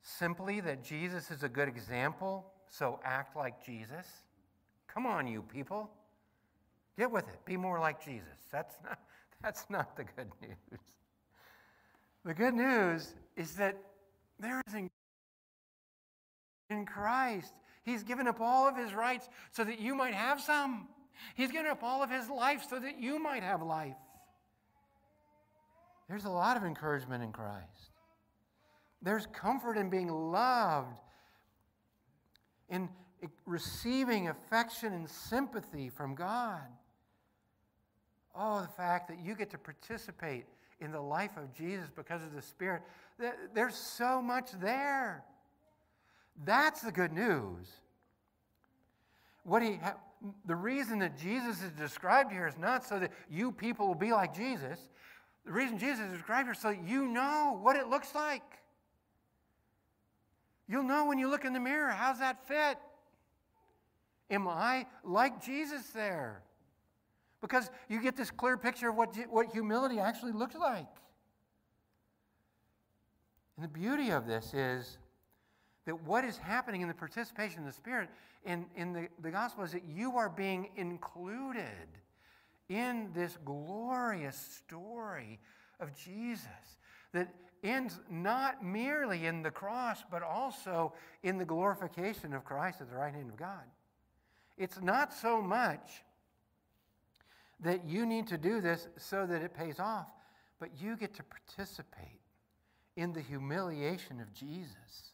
simply 0.02 0.60
that 0.60 0.82
Jesus 0.82 1.30
is 1.30 1.42
a 1.42 1.48
good 1.48 1.68
example 1.68 2.46
so 2.68 3.00
act 3.04 3.36
like 3.36 3.64
Jesus. 3.64 4.06
Come 4.86 5.06
on, 5.06 5.26
you 5.26 5.42
people. 5.42 5.90
Get 6.98 7.10
with 7.10 7.28
it. 7.28 7.44
Be 7.44 7.56
more 7.56 7.78
like 7.78 8.04
Jesus. 8.04 8.28
That's 8.50 8.74
not, 8.82 8.98
that's 9.42 9.66
not 9.68 9.96
the 9.96 10.04
good 10.04 10.30
news. 10.40 10.80
The 12.24 12.34
good 12.34 12.54
news 12.54 13.14
is 13.36 13.54
that 13.54 13.76
there 14.40 14.62
is 14.66 14.74
in, 14.74 14.90
Christ. 16.84 17.54
He's 17.86 18.02
given 18.02 18.26
up 18.26 18.40
all 18.40 18.68
of 18.68 18.76
his 18.76 18.92
rights 18.92 19.28
so 19.52 19.64
that 19.64 19.78
you 19.78 19.94
might 19.94 20.12
have 20.12 20.40
some. 20.40 20.88
He's 21.36 21.52
given 21.52 21.70
up 21.70 21.82
all 21.82 22.02
of 22.02 22.10
his 22.10 22.28
life 22.28 22.66
so 22.68 22.78
that 22.80 23.00
you 23.00 23.18
might 23.18 23.44
have 23.44 23.62
life. 23.62 23.94
There's 26.08 26.24
a 26.24 26.30
lot 26.30 26.56
of 26.56 26.64
encouragement 26.64 27.22
in 27.22 27.32
Christ. 27.32 27.92
There's 29.02 29.26
comfort 29.26 29.78
in 29.78 29.88
being 29.88 30.08
loved, 30.08 30.98
in 32.68 32.88
receiving 33.46 34.28
affection 34.28 34.92
and 34.92 35.08
sympathy 35.08 35.88
from 35.88 36.16
God. 36.16 36.66
Oh, 38.34 38.62
the 38.62 38.68
fact 38.68 39.08
that 39.08 39.20
you 39.24 39.36
get 39.36 39.50
to 39.50 39.58
participate 39.58 40.44
in 40.80 40.90
the 40.90 41.00
life 41.00 41.36
of 41.36 41.54
Jesus 41.54 41.88
because 41.94 42.22
of 42.22 42.34
the 42.34 42.42
Spirit. 42.42 42.82
There's 43.54 43.76
so 43.76 44.20
much 44.20 44.50
there. 44.60 45.24
That's 46.44 46.80
the 46.80 46.92
good 46.92 47.12
news. 47.12 47.68
What 49.44 49.62
he 49.62 49.76
ha- 49.76 49.96
the 50.44 50.56
reason 50.56 50.98
that 51.00 51.16
Jesus 51.16 51.62
is 51.62 51.70
described 51.72 52.32
here 52.32 52.46
is 52.46 52.58
not 52.58 52.84
so 52.84 52.98
that 52.98 53.12
you 53.30 53.52
people 53.52 53.86
will 53.86 53.94
be 53.94 54.12
like 54.12 54.34
Jesus. 54.34 54.78
The 55.44 55.52
reason 55.52 55.78
Jesus 55.78 56.06
is 56.06 56.12
described 56.12 56.46
here 56.46 56.52
is 56.52 56.58
so 56.58 56.70
that 56.70 56.86
you 56.86 57.06
know 57.06 57.58
what 57.62 57.76
it 57.76 57.88
looks 57.88 58.14
like. 58.14 58.42
You'll 60.68 60.82
know 60.82 61.04
when 61.06 61.18
you 61.18 61.28
look 61.28 61.44
in 61.44 61.52
the 61.52 61.60
mirror, 61.60 61.90
how's 61.90 62.18
that 62.18 62.46
fit? 62.48 62.78
Am 64.30 64.48
I 64.48 64.86
like 65.04 65.44
Jesus 65.44 65.86
there? 65.88 66.42
Because 67.40 67.70
you 67.88 68.02
get 68.02 68.16
this 68.16 68.30
clear 68.30 68.56
picture 68.56 68.88
of 68.88 68.96
what, 68.96 69.14
what 69.30 69.46
humility 69.52 70.00
actually 70.00 70.32
looks 70.32 70.56
like. 70.56 70.88
And 73.56 73.64
the 73.64 73.68
beauty 73.68 74.10
of 74.10 74.26
this 74.26 74.52
is 74.52 74.98
that 75.86 76.02
what 76.02 76.24
is 76.24 76.36
happening 76.36 76.82
in 76.82 76.88
the 76.88 76.94
participation 76.94 77.60
of 77.60 77.66
the 77.66 77.72
Spirit 77.72 78.08
in, 78.44 78.66
in 78.76 78.92
the, 78.92 79.08
the 79.22 79.30
gospel 79.30 79.64
is 79.64 79.72
that 79.72 79.84
you 79.84 80.16
are 80.16 80.28
being 80.28 80.68
included 80.76 81.88
in 82.68 83.10
this 83.14 83.38
glorious 83.44 84.36
story 84.36 85.38
of 85.80 85.96
Jesus 85.96 86.48
that 87.12 87.32
ends 87.62 88.00
not 88.10 88.64
merely 88.64 89.26
in 89.26 89.42
the 89.42 89.50
cross, 89.50 90.02
but 90.10 90.22
also 90.22 90.92
in 91.22 91.38
the 91.38 91.44
glorification 91.44 92.34
of 92.34 92.44
Christ 92.44 92.80
at 92.80 92.90
the 92.90 92.96
right 92.96 93.14
hand 93.14 93.30
of 93.30 93.36
God. 93.36 93.64
It's 94.58 94.80
not 94.80 95.12
so 95.12 95.40
much 95.40 96.02
that 97.60 97.86
you 97.86 98.06
need 98.06 98.26
to 98.28 98.38
do 98.38 98.60
this 98.60 98.88
so 98.96 99.26
that 99.26 99.42
it 99.42 99.54
pays 99.54 99.78
off, 99.78 100.10
but 100.58 100.70
you 100.80 100.96
get 100.96 101.14
to 101.14 101.22
participate 101.22 102.20
in 102.96 103.12
the 103.12 103.20
humiliation 103.20 104.20
of 104.20 104.32
Jesus. 104.32 105.12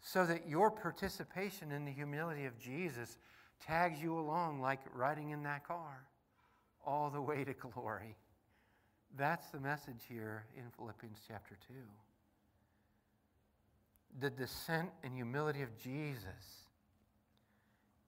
So 0.00 0.24
that 0.26 0.48
your 0.48 0.70
participation 0.70 1.72
in 1.72 1.84
the 1.84 1.90
humility 1.90 2.44
of 2.46 2.58
Jesus 2.58 3.18
tags 3.66 4.00
you 4.00 4.18
along 4.18 4.60
like 4.60 4.80
riding 4.94 5.30
in 5.30 5.42
that 5.42 5.66
car 5.66 6.06
all 6.86 7.10
the 7.10 7.20
way 7.20 7.44
to 7.44 7.52
glory. 7.54 8.16
That's 9.16 9.48
the 9.48 9.60
message 9.60 10.02
here 10.08 10.44
in 10.56 10.64
Philippians 10.76 11.18
chapter 11.26 11.56
2. 11.68 11.74
The 14.20 14.30
descent 14.30 14.90
and 15.02 15.14
humility 15.14 15.62
of 15.62 15.76
Jesus 15.76 16.68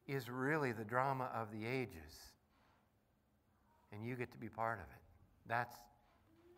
is 0.07 0.29
really 0.29 0.73
the 0.73 0.85
drama 0.85 1.31
of 1.35 1.51
the 1.53 1.67
ages. 1.67 2.33
And 3.93 4.05
you 4.05 4.15
get 4.17 4.31
to 4.33 4.39
be 4.39 4.49
part 4.49 4.79
of 4.79 4.85
it. 4.85 5.03
That's 5.47 5.75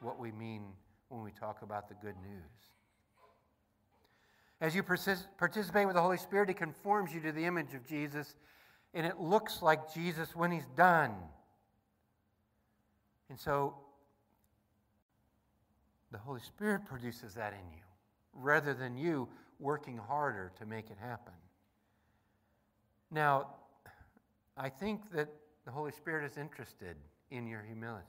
what 0.01 0.19
we 0.19 0.33
mean 0.33 0.65
when 1.09 1.23
we 1.23 1.31
talk 1.33 1.63
about 1.63 1.89
the 1.89 1.95
good 1.95 2.17
news. 2.23 2.73
As 4.63 4.77
you 4.77 4.85
participate 4.85 5.87
with 5.87 5.97
the 5.97 6.01
Holy 6.01 6.17
Spirit, 6.17 6.49
He 6.49 6.55
conforms 6.55 7.13
you 7.13 7.21
to 7.23 7.33
the 7.33 7.45
image 7.45 7.75
of 7.75 7.85
Jesus, 7.85 8.37
and 8.95 9.05
it 9.05 9.19
looks 9.19 9.61
like 9.61 9.93
Jesus 9.93 10.37
when 10.37 10.53
He's 10.53 10.69
done. 10.77 11.11
And 13.29 13.41
so, 13.41 13.75
the 16.13 16.19
Holy 16.19 16.41
Spirit 16.41 16.87
produces 16.87 17.35
that 17.35 17.55
in 17.55 17.73
you, 17.73 17.83
rather 18.33 18.73
than 18.73 18.97
you 18.97 19.29
working 19.59 19.97
harder 19.97 20.53
to 20.61 20.65
make 20.65 20.91
it 20.91 20.99
happen. 21.01 21.35
Now, 23.11 23.49
I 24.57 24.69
think 24.69 25.11
that 25.13 25.29
the 25.65 25.73
Holy 25.73 25.91
Spirit 25.91 26.31
is 26.31 26.37
interested 26.37 26.95
in 27.33 27.49
your 27.49 27.63
humility. 27.63 28.07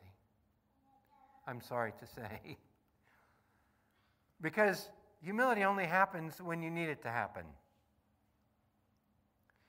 I'm 1.47 1.61
sorry 1.61 1.93
to 1.99 2.05
say. 2.05 2.57
because 4.41 4.89
humility 5.23 5.63
only 5.63 5.85
happens 5.85 6.41
when 6.41 6.61
you 6.61 6.69
need 6.69 6.89
it 6.89 7.01
to 7.03 7.09
happen. 7.09 7.43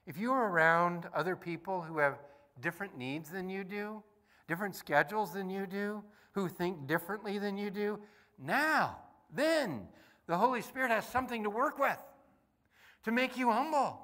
If 0.06 0.18
you 0.18 0.32
are 0.32 0.50
around 0.50 1.06
other 1.14 1.36
people 1.36 1.80
who 1.80 1.98
have 1.98 2.18
different 2.60 2.98
needs 2.98 3.30
than 3.30 3.48
you 3.48 3.64
do, 3.64 4.02
different 4.48 4.74
schedules 4.74 5.32
than 5.32 5.48
you 5.48 5.66
do, 5.66 6.02
who 6.32 6.48
think 6.48 6.86
differently 6.86 7.38
than 7.38 7.56
you 7.56 7.70
do, 7.70 7.98
now, 8.38 8.98
then, 9.32 9.88
the 10.26 10.36
Holy 10.36 10.60
Spirit 10.60 10.90
has 10.90 11.06
something 11.06 11.44
to 11.44 11.50
work 11.50 11.78
with 11.78 11.98
to 13.04 13.12
make 13.12 13.36
you 13.36 13.50
humble. 13.50 14.00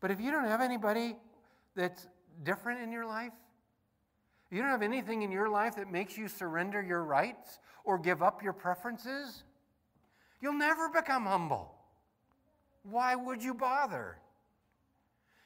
But 0.00 0.10
if 0.10 0.20
you 0.20 0.30
don't 0.30 0.46
have 0.46 0.60
anybody 0.60 1.16
that's 1.74 2.06
different 2.42 2.82
in 2.82 2.92
your 2.92 3.06
life, 3.06 3.32
you 4.50 4.60
don't 4.60 4.70
have 4.70 4.82
anything 4.82 5.22
in 5.22 5.32
your 5.32 5.48
life 5.48 5.76
that 5.76 5.90
makes 5.90 6.16
you 6.16 6.28
surrender 6.28 6.82
your 6.82 7.02
rights 7.02 7.58
or 7.84 7.98
give 7.98 8.22
up 8.22 8.42
your 8.42 8.52
preferences, 8.52 9.44
you'll 10.40 10.54
never 10.54 10.88
become 10.88 11.24
humble. 11.24 11.72
Why 12.82 13.14
would 13.14 13.42
you 13.42 13.54
bother? 13.54 14.18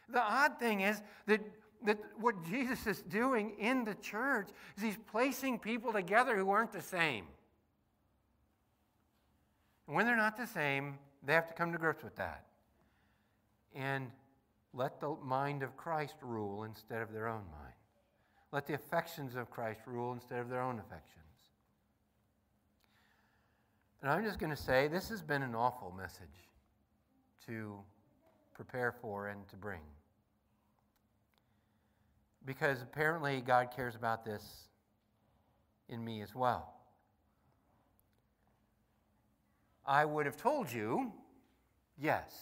The 0.08 0.20
odd 0.20 0.58
thing 0.58 0.80
is 0.80 1.00
that, 1.26 1.40
that 1.84 1.98
what 2.18 2.44
Jesus 2.44 2.86
is 2.86 3.02
doing 3.02 3.54
in 3.58 3.84
the 3.84 3.94
church 3.94 4.48
is 4.76 4.82
he's 4.82 4.98
placing 5.10 5.58
people 5.58 5.92
together 5.92 6.36
who 6.36 6.50
aren't 6.50 6.72
the 6.72 6.82
same. 6.82 7.26
And 9.86 9.96
when 9.96 10.06
they're 10.06 10.16
not 10.16 10.36
the 10.36 10.46
same, 10.46 10.98
they 11.24 11.34
have 11.34 11.48
to 11.48 11.54
come 11.54 11.72
to 11.72 11.78
grips 11.78 12.02
with 12.02 12.16
that. 12.16 12.44
And 13.74 14.10
let 14.72 15.00
the 15.00 15.16
mind 15.22 15.62
of 15.62 15.76
Christ 15.76 16.16
rule 16.22 16.64
instead 16.64 17.02
of 17.02 17.12
their 17.12 17.28
own 17.28 17.42
mind. 17.50 17.74
Let 18.52 18.66
the 18.66 18.74
affections 18.74 19.36
of 19.36 19.50
Christ 19.50 19.80
rule 19.86 20.12
instead 20.12 20.40
of 20.40 20.48
their 20.48 20.60
own 20.60 20.78
affections. 20.78 21.19
And 24.02 24.10
I'm 24.10 24.24
just 24.24 24.38
going 24.38 24.50
to 24.50 24.56
say 24.56 24.88
this 24.88 25.08
has 25.10 25.22
been 25.22 25.42
an 25.42 25.54
awful 25.54 25.94
message 25.96 26.48
to 27.46 27.78
prepare 28.54 28.92
for 28.92 29.28
and 29.28 29.46
to 29.48 29.56
bring. 29.56 29.80
Because 32.46 32.80
apparently 32.82 33.42
God 33.42 33.68
cares 33.74 33.94
about 33.94 34.24
this 34.24 34.68
in 35.88 36.02
me 36.02 36.22
as 36.22 36.34
well. 36.34 36.72
I 39.86 40.04
would 40.04 40.24
have 40.24 40.36
told 40.36 40.72
you, 40.72 41.12
yes, 41.98 42.32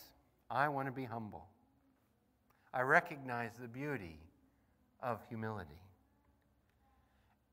I 0.50 0.68
want 0.68 0.86
to 0.86 0.92
be 0.92 1.04
humble. 1.04 1.46
I 2.72 2.82
recognize 2.82 3.52
the 3.60 3.68
beauty 3.68 4.20
of 5.02 5.20
humility. 5.28 5.80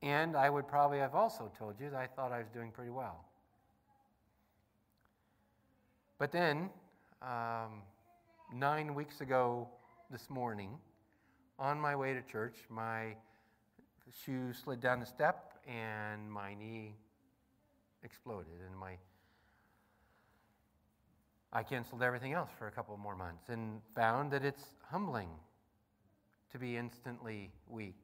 And 0.02 0.36
I 0.36 0.50
would 0.50 0.68
probably 0.68 0.98
have 0.98 1.14
also 1.14 1.50
told 1.58 1.80
you 1.80 1.90
that 1.90 1.98
I 1.98 2.06
thought 2.06 2.30
I 2.30 2.38
was 2.38 2.48
doing 2.50 2.70
pretty 2.70 2.90
well. 2.90 3.25
But 6.18 6.32
then, 6.32 6.70
um, 7.20 7.82
nine 8.52 8.94
weeks 8.94 9.20
ago 9.20 9.68
this 10.10 10.30
morning, 10.30 10.70
on 11.58 11.78
my 11.78 11.94
way 11.94 12.14
to 12.14 12.22
church, 12.22 12.56
my 12.70 13.16
shoe 14.24 14.54
slid 14.54 14.80
down 14.80 15.00
the 15.00 15.06
step 15.06 15.58
and 15.66 16.30
my 16.30 16.54
knee 16.54 16.94
exploded, 18.02 18.60
and 18.66 18.78
my 18.78 18.96
I 21.52 21.62
canceled 21.62 22.02
everything 22.02 22.32
else 22.32 22.50
for 22.58 22.66
a 22.66 22.70
couple 22.70 22.96
more 22.96 23.16
months 23.16 23.48
and 23.48 23.80
found 23.94 24.30
that 24.32 24.44
it's 24.44 24.64
humbling 24.90 25.30
to 26.52 26.58
be 26.58 26.76
instantly 26.76 27.50
weak. 27.68 27.94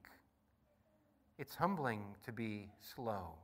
It's 1.38 1.54
humbling 1.54 2.14
to 2.24 2.32
be 2.32 2.70
slow. 2.80 3.34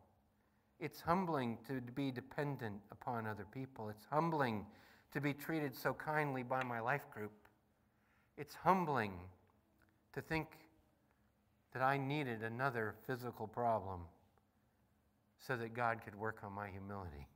It's 0.80 1.00
humbling 1.00 1.58
to 1.66 1.80
be 1.80 2.10
dependent 2.10 2.80
upon 2.92 3.26
other 3.26 3.46
people. 3.52 3.88
It's 3.88 4.06
humbling 4.10 4.64
to 5.12 5.20
be 5.20 5.32
treated 5.32 5.74
so 5.76 5.92
kindly 5.92 6.42
by 6.42 6.62
my 6.62 6.80
life 6.80 7.02
group. 7.12 7.32
It's 8.36 8.54
humbling 8.54 9.12
to 10.12 10.20
think 10.20 10.46
that 11.72 11.82
I 11.82 11.98
needed 11.98 12.42
another 12.42 12.94
physical 13.06 13.46
problem 13.46 14.00
so 15.38 15.56
that 15.56 15.74
God 15.74 16.00
could 16.04 16.14
work 16.14 16.38
on 16.42 16.52
my 16.52 16.68
humility. 16.68 17.26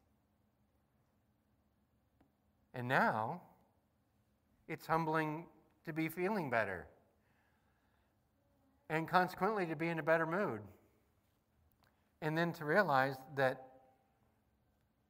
And 2.74 2.88
now, 2.88 3.40
it's 4.68 4.86
humbling 4.86 5.46
to 5.84 5.92
be 5.92 6.08
feeling 6.08 6.48
better 6.48 6.86
and 8.88 9.08
consequently 9.08 9.66
to 9.66 9.76
be 9.76 9.88
in 9.88 9.98
a 9.98 10.02
better 10.02 10.26
mood. 10.26 10.60
And 12.22 12.38
then 12.38 12.52
to 12.54 12.64
realize 12.64 13.16
that 13.36 13.66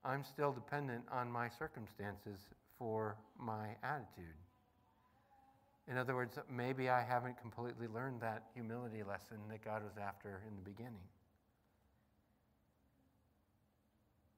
I'm 0.03 0.25
still 0.25 0.51
dependent 0.51 1.05
on 1.13 1.31
my 1.31 1.49
circumstances 1.49 2.41
for 2.79 3.17
my 3.39 3.77
attitude. 3.85 4.35
In 5.89 5.99
other 5.99 6.15
words, 6.15 6.39
maybe 6.51 6.89
I 6.89 7.03
haven't 7.03 7.39
completely 7.39 7.87
learned 7.87 8.23
that 8.23 8.45
humility 8.55 9.03
lesson 9.03 9.37
that 9.51 9.63
God 9.63 9.83
was 9.83 9.93
after 10.03 10.43
in 10.49 10.57
the 10.57 10.63
beginning. 10.63 11.05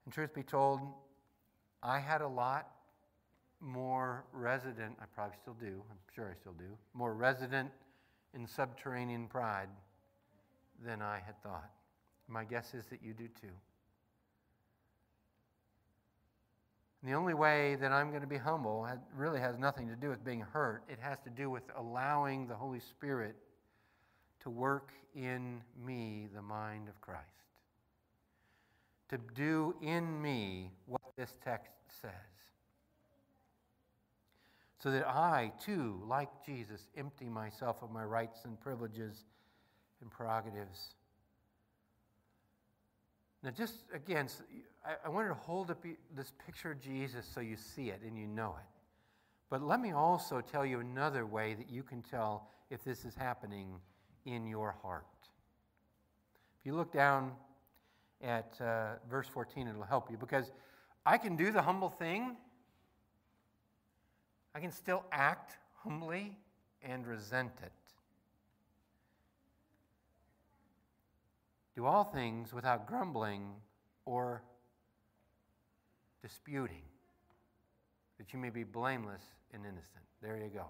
And 0.03 0.13
truth 0.13 0.33
be 0.33 0.43
told, 0.43 0.81
I 1.81 1.99
had 1.99 2.21
a 2.21 2.27
lot 2.27 2.71
more 3.61 4.25
resident, 4.33 4.97
I 5.01 5.05
probably 5.15 5.37
still 5.41 5.55
do, 5.59 5.81
I'm 5.89 5.97
sure 6.13 6.29
I 6.29 6.35
still 6.39 6.53
do, 6.53 6.77
more 6.93 7.13
resident 7.13 7.71
in 8.33 8.45
subterranean 8.45 9.27
pride 9.27 9.69
than 10.85 11.01
I 11.01 11.21
had 11.25 11.41
thought. 11.41 11.71
My 12.27 12.43
guess 12.43 12.73
is 12.73 12.85
that 12.85 13.01
you 13.03 13.13
do 13.13 13.27
too. 13.27 13.53
And 17.01 17.13
the 17.13 17.17
only 17.17 17.35
way 17.35 17.75
that 17.75 17.91
I'm 17.91 18.09
going 18.09 18.21
to 18.21 18.27
be 18.27 18.37
humble 18.37 18.87
really 19.15 19.39
has 19.39 19.59
nothing 19.59 19.87
to 19.89 19.95
do 19.95 20.09
with 20.09 20.25
being 20.25 20.41
hurt. 20.41 20.83
It 20.89 20.97
has 20.99 21.19
to 21.19 21.29
do 21.29 21.51
with 21.51 21.63
allowing 21.77 22.47
the 22.47 22.55
Holy 22.55 22.79
Spirit 22.79 23.35
to 24.41 24.49
work 24.49 24.91
in 25.13 25.61
me 25.85 26.27
the 26.33 26.41
mind 26.41 26.89
of 26.89 26.99
Christ. 27.01 27.21
To 29.09 29.19
do 29.35 29.75
in 29.83 30.19
me 30.19 30.71
what 30.87 31.01
this 31.15 31.35
text 31.43 31.71
says. 32.01 32.11
So 34.79 34.89
that 34.89 35.07
I, 35.07 35.51
too, 35.63 36.01
like 36.07 36.29
Jesus, 36.43 36.87
empty 36.97 37.29
myself 37.29 37.77
of 37.83 37.91
my 37.91 38.03
rights 38.03 38.41
and 38.45 38.59
privileges 38.59 39.25
and 40.01 40.09
prerogatives 40.09 40.95
now, 43.43 43.51
just 43.51 43.83
again, 43.93 44.27
I, 44.85 44.95
I 45.05 45.09
wanted 45.09 45.29
to 45.29 45.35
hold 45.35 45.69
up 45.71 45.83
this 46.15 46.33
picture 46.45 46.71
of 46.71 46.81
Jesus 46.81 47.25
so 47.31 47.41
you 47.41 47.55
see 47.55 47.89
it 47.89 48.01
and 48.05 48.17
you 48.17 48.27
know 48.27 48.55
it. 48.59 48.75
But 49.49 49.61
let 49.61 49.79
me 49.79 49.91
also 49.91 50.41
tell 50.41 50.65
you 50.65 50.79
another 50.79 51.25
way 51.25 51.53
that 51.53 51.69
you 51.69 51.83
can 51.83 52.01
tell 52.01 52.49
if 52.69 52.83
this 52.83 53.05
is 53.05 53.15
happening 53.15 53.79
in 54.25 54.47
your 54.47 54.75
heart. 54.81 55.05
If 56.59 56.65
you 56.65 56.73
look 56.73 56.91
down 56.91 57.33
at 58.23 58.59
uh, 58.59 58.95
verse 59.09 59.27
14, 59.27 59.67
it'll 59.67 59.83
help 59.83 60.09
you 60.09 60.17
because 60.17 60.51
I 61.05 61.17
can 61.17 61.35
do 61.35 61.51
the 61.51 61.61
humble 61.61 61.89
thing, 61.89 62.35
I 64.55 64.59
can 64.59 64.71
still 64.71 65.03
act 65.11 65.57
humbly 65.83 66.37
and 66.81 67.05
resent 67.05 67.51
it. 67.61 67.71
Do 71.75 71.85
all 71.85 72.03
things 72.05 72.53
without 72.53 72.87
grumbling 72.87 73.51
or 74.05 74.41
disputing, 76.21 76.83
that 78.17 78.31
you 78.33 78.39
may 78.39 78.49
be 78.49 78.63
blameless 78.63 79.21
and 79.53 79.63
innocent. 79.63 80.05
There 80.21 80.37
you 80.37 80.49
go. 80.49 80.67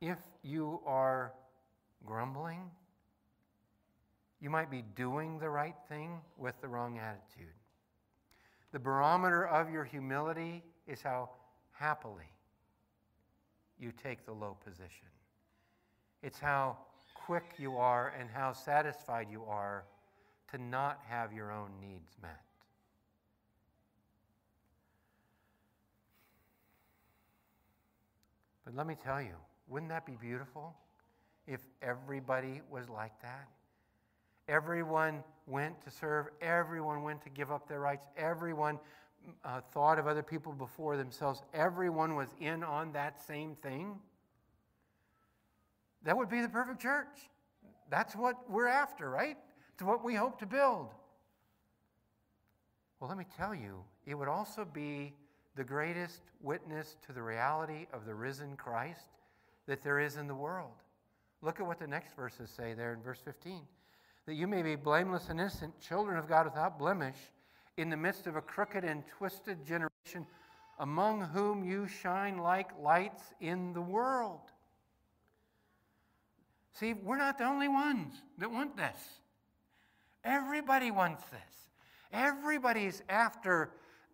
If 0.00 0.18
you 0.42 0.80
are 0.86 1.32
grumbling, 2.04 2.70
you 4.40 4.48
might 4.48 4.70
be 4.70 4.82
doing 4.94 5.38
the 5.38 5.50
right 5.50 5.74
thing 5.88 6.20
with 6.36 6.54
the 6.60 6.68
wrong 6.68 6.98
attitude. 6.98 7.52
The 8.72 8.78
barometer 8.78 9.46
of 9.46 9.70
your 9.70 9.84
humility 9.84 10.62
is 10.86 11.02
how 11.02 11.30
happily 11.72 12.30
you 13.78 13.92
take 13.92 14.24
the 14.24 14.32
low 14.32 14.56
position. 14.64 15.08
It's 16.22 16.38
how 16.38 16.78
quick 17.26 17.54
you 17.58 17.76
are 17.76 18.14
and 18.18 18.30
how 18.32 18.52
satisfied 18.52 19.26
you 19.30 19.42
are 19.48 19.84
to 20.52 20.58
not 20.58 21.00
have 21.08 21.32
your 21.32 21.50
own 21.50 21.70
needs 21.80 22.16
met. 22.22 22.40
But 28.64 28.76
let 28.76 28.86
me 28.86 28.94
tell 29.02 29.20
you, 29.20 29.34
wouldn't 29.68 29.90
that 29.90 30.06
be 30.06 30.16
beautiful 30.20 30.74
if 31.48 31.60
everybody 31.82 32.62
was 32.70 32.88
like 32.88 33.20
that? 33.22 33.48
Everyone 34.48 35.24
went 35.48 35.80
to 35.82 35.90
serve, 35.90 36.26
everyone 36.40 37.02
went 37.02 37.22
to 37.22 37.30
give 37.30 37.50
up 37.50 37.68
their 37.68 37.80
rights, 37.80 38.06
everyone 38.16 38.78
uh, 39.44 39.60
thought 39.72 39.98
of 39.98 40.06
other 40.06 40.22
people 40.22 40.52
before 40.52 40.96
themselves, 40.96 41.42
everyone 41.52 42.14
was 42.14 42.28
in 42.40 42.62
on 42.62 42.92
that 42.92 43.20
same 43.26 43.56
thing. 43.56 43.96
That 46.06 46.16
would 46.16 46.30
be 46.30 46.40
the 46.40 46.48
perfect 46.48 46.80
church. 46.80 47.28
That's 47.90 48.14
what 48.14 48.48
we're 48.48 48.68
after, 48.68 49.10
right? 49.10 49.36
It's 49.74 49.82
what 49.82 50.04
we 50.04 50.14
hope 50.14 50.38
to 50.38 50.46
build. 50.46 50.94
Well, 53.00 53.08
let 53.08 53.18
me 53.18 53.26
tell 53.36 53.54
you, 53.54 53.82
it 54.06 54.14
would 54.14 54.28
also 54.28 54.64
be 54.64 55.12
the 55.56 55.64
greatest 55.64 56.22
witness 56.40 56.96
to 57.06 57.12
the 57.12 57.22
reality 57.22 57.86
of 57.92 58.06
the 58.06 58.14
risen 58.14 58.56
Christ 58.56 59.08
that 59.66 59.82
there 59.82 59.98
is 59.98 60.16
in 60.16 60.28
the 60.28 60.34
world. 60.34 60.82
Look 61.42 61.60
at 61.60 61.66
what 61.66 61.80
the 61.80 61.88
next 61.88 62.14
verses 62.14 62.50
say 62.50 62.72
there 62.72 62.92
in 62.92 63.02
verse 63.02 63.20
15 63.24 63.62
that 64.26 64.34
you 64.34 64.46
may 64.46 64.62
be 64.62 64.74
blameless 64.74 65.28
and 65.28 65.40
innocent, 65.40 65.78
children 65.80 66.18
of 66.18 66.28
God 66.28 66.46
without 66.46 66.78
blemish, 66.78 67.16
in 67.76 67.90
the 67.90 67.96
midst 67.96 68.26
of 68.26 68.34
a 68.34 68.40
crooked 68.40 68.82
and 68.84 69.04
twisted 69.18 69.64
generation, 69.64 70.26
among 70.80 71.20
whom 71.20 71.64
you 71.64 71.86
shine 71.86 72.38
like 72.38 72.70
lights 72.80 73.22
in 73.40 73.72
the 73.72 73.80
world. 73.80 74.50
See, 76.78 76.92
we're 76.92 77.16
not 77.16 77.38
the 77.38 77.44
only 77.44 77.68
ones 77.68 78.12
that 78.38 78.50
want 78.50 78.76
this. 78.76 78.98
Everybody 80.24 80.90
wants 80.90 81.24
this. 81.24 81.40
Everybody's 82.12 83.02
after 83.08 83.70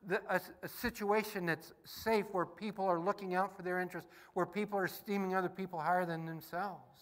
the, 0.06 0.20
a, 0.28 0.40
a, 0.62 0.68
situation 0.68 1.46
that's 1.46 1.72
safe 1.84 2.26
where 2.32 2.46
people 2.46 2.84
are 2.84 3.00
looking 3.00 3.34
out 3.34 3.56
for 3.56 3.62
their 3.62 3.80
interests, 3.80 4.10
where 4.34 4.46
people 4.46 4.78
are 4.78 4.84
esteeming 4.84 5.34
other 5.34 5.48
people 5.48 5.78
higher 5.78 6.04
than 6.04 6.24
themselves. 6.24 7.00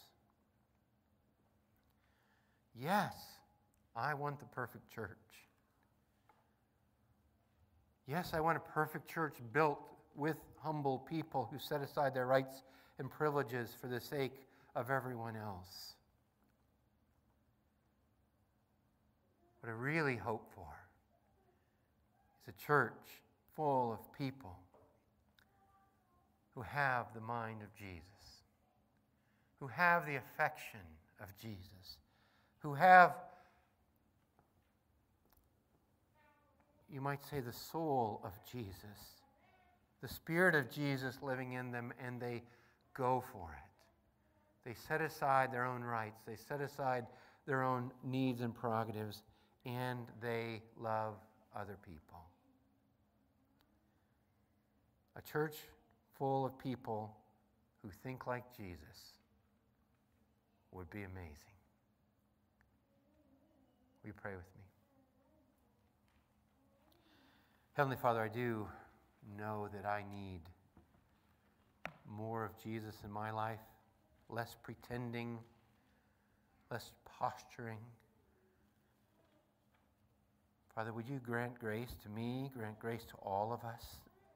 Yes, 2.74 3.14
I 3.94 4.14
want 4.14 4.38
the 4.38 4.46
perfect 4.46 4.90
church. 4.90 5.16
Yes, 8.06 8.32
I 8.32 8.40
want 8.40 8.56
a 8.56 8.60
perfect 8.60 9.08
church 9.08 9.34
built 9.52 9.80
with 10.14 10.36
humble 10.58 10.98
people 10.98 11.48
who 11.52 11.58
set 11.58 11.82
aside 11.82 12.14
their 12.14 12.26
rights 12.26 12.62
and 12.98 13.10
privileges 13.10 13.76
for 13.78 13.88
the 13.88 14.00
sake 14.00 14.32
of 14.74 14.90
everyone 14.90 15.36
else. 15.36 15.94
What 19.60 19.68
I 19.68 19.72
really 19.72 20.16
hope 20.16 20.46
for 20.54 20.68
is 22.42 22.54
a 22.54 22.66
church 22.66 22.92
full 23.54 23.92
of 23.92 24.16
people 24.16 24.56
who 26.54 26.62
have 26.62 27.06
the 27.14 27.20
mind 27.20 27.62
of 27.62 27.74
Jesus, 27.74 28.02
who 29.60 29.66
have 29.66 30.06
the 30.06 30.16
affection 30.16 30.80
of 31.20 31.28
Jesus, 31.38 31.98
who 32.60 32.74
have, 32.74 33.14
you 36.92 37.00
might 37.00 37.22
say, 37.30 37.40
the 37.40 37.52
soul 37.52 38.20
of 38.24 38.32
Jesus, 38.50 38.74
the 40.02 40.08
Spirit 40.08 40.54
of 40.54 40.70
Jesus 40.70 41.18
living 41.22 41.52
in 41.52 41.70
them, 41.70 41.92
and 42.04 42.20
they 42.20 42.42
go 42.94 43.22
for 43.32 43.50
it. 43.52 43.69
They 44.64 44.74
set 44.74 45.00
aside 45.00 45.52
their 45.52 45.64
own 45.64 45.82
rights, 45.82 46.20
they 46.26 46.36
set 46.36 46.60
aside 46.60 47.06
their 47.46 47.62
own 47.62 47.92
needs 48.04 48.42
and 48.42 48.54
prerogatives, 48.54 49.22
and 49.64 50.00
they 50.20 50.62
love 50.78 51.14
other 51.56 51.76
people. 51.82 52.20
A 55.16 55.22
church 55.22 55.56
full 56.18 56.44
of 56.44 56.58
people 56.58 57.16
who 57.82 57.90
think 58.02 58.26
like 58.26 58.44
Jesus 58.56 59.18
would 60.72 60.88
be 60.90 61.02
amazing. 61.02 61.34
Will 64.02 64.08
you 64.08 64.12
pray 64.12 64.32
with 64.32 64.44
me? 64.56 64.62
Heavenly 67.72 67.96
Father, 67.96 68.20
I 68.20 68.28
do 68.28 68.66
know 69.38 69.68
that 69.72 69.86
I 69.86 70.04
need 70.10 70.40
more 72.08 72.44
of 72.44 72.56
Jesus 72.62 72.94
in 73.04 73.10
my 73.10 73.30
life 73.30 73.60
less 74.30 74.56
pretending, 74.62 75.38
less 76.70 76.92
posturing. 77.04 77.78
Father, 80.74 80.92
would 80.92 81.08
you 81.08 81.20
grant 81.24 81.58
grace 81.58 81.94
to 82.02 82.08
me, 82.08 82.50
grant 82.56 82.78
grace 82.78 83.04
to 83.04 83.16
all 83.22 83.52
of 83.52 83.64
us 83.64 83.84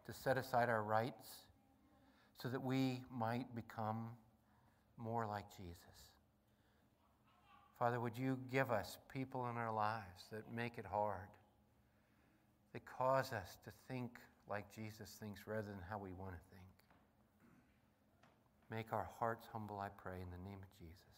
to 0.06 0.12
set 0.12 0.36
aside 0.36 0.68
our 0.68 0.82
rights 0.82 1.28
so 2.42 2.48
that 2.48 2.62
we 2.62 3.00
might 3.10 3.54
become 3.54 4.08
more 4.98 5.26
like 5.26 5.46
Jesus? 5.56 5.78
Father, 7.78 8.00
would 8.00 8.16
you 8.16 8.38
give 8.50 8.70
us 8.70 8.98
people 9.12 9.48
in 9.48 9.56
our 9.56 9.74
lives 9.74 10.24
that 10.30 10.52
make 10.54 10.78
it 10.78 10.86
hard, 10.86 11.28
that 12.72 12.82
cause 12.86 13.32
us 13.32 13.56
to 13.64 13.70
think 13.88 14.10
like 14.48 14.64
Jesus 14.74 15.10
thinks 15.20 15.40
rather 15.46 15.62
than 15.62 15.80
how 15.88 15.98
we 15.98 16.10
want 16.10 16.32
to 16.32 16.40
think? 16.50 16.53
Make 18.74 18.92
our 18.92 19.08
hearts 19.20 19.46
humble, 19.52 19.78
I 19.78 19.86
pray, 20.02 20.16
in 20.20 20.30
the 20.30 20.50
name 20.50 20.58
of 20.58 20.68
Jesus. 20.80 21.13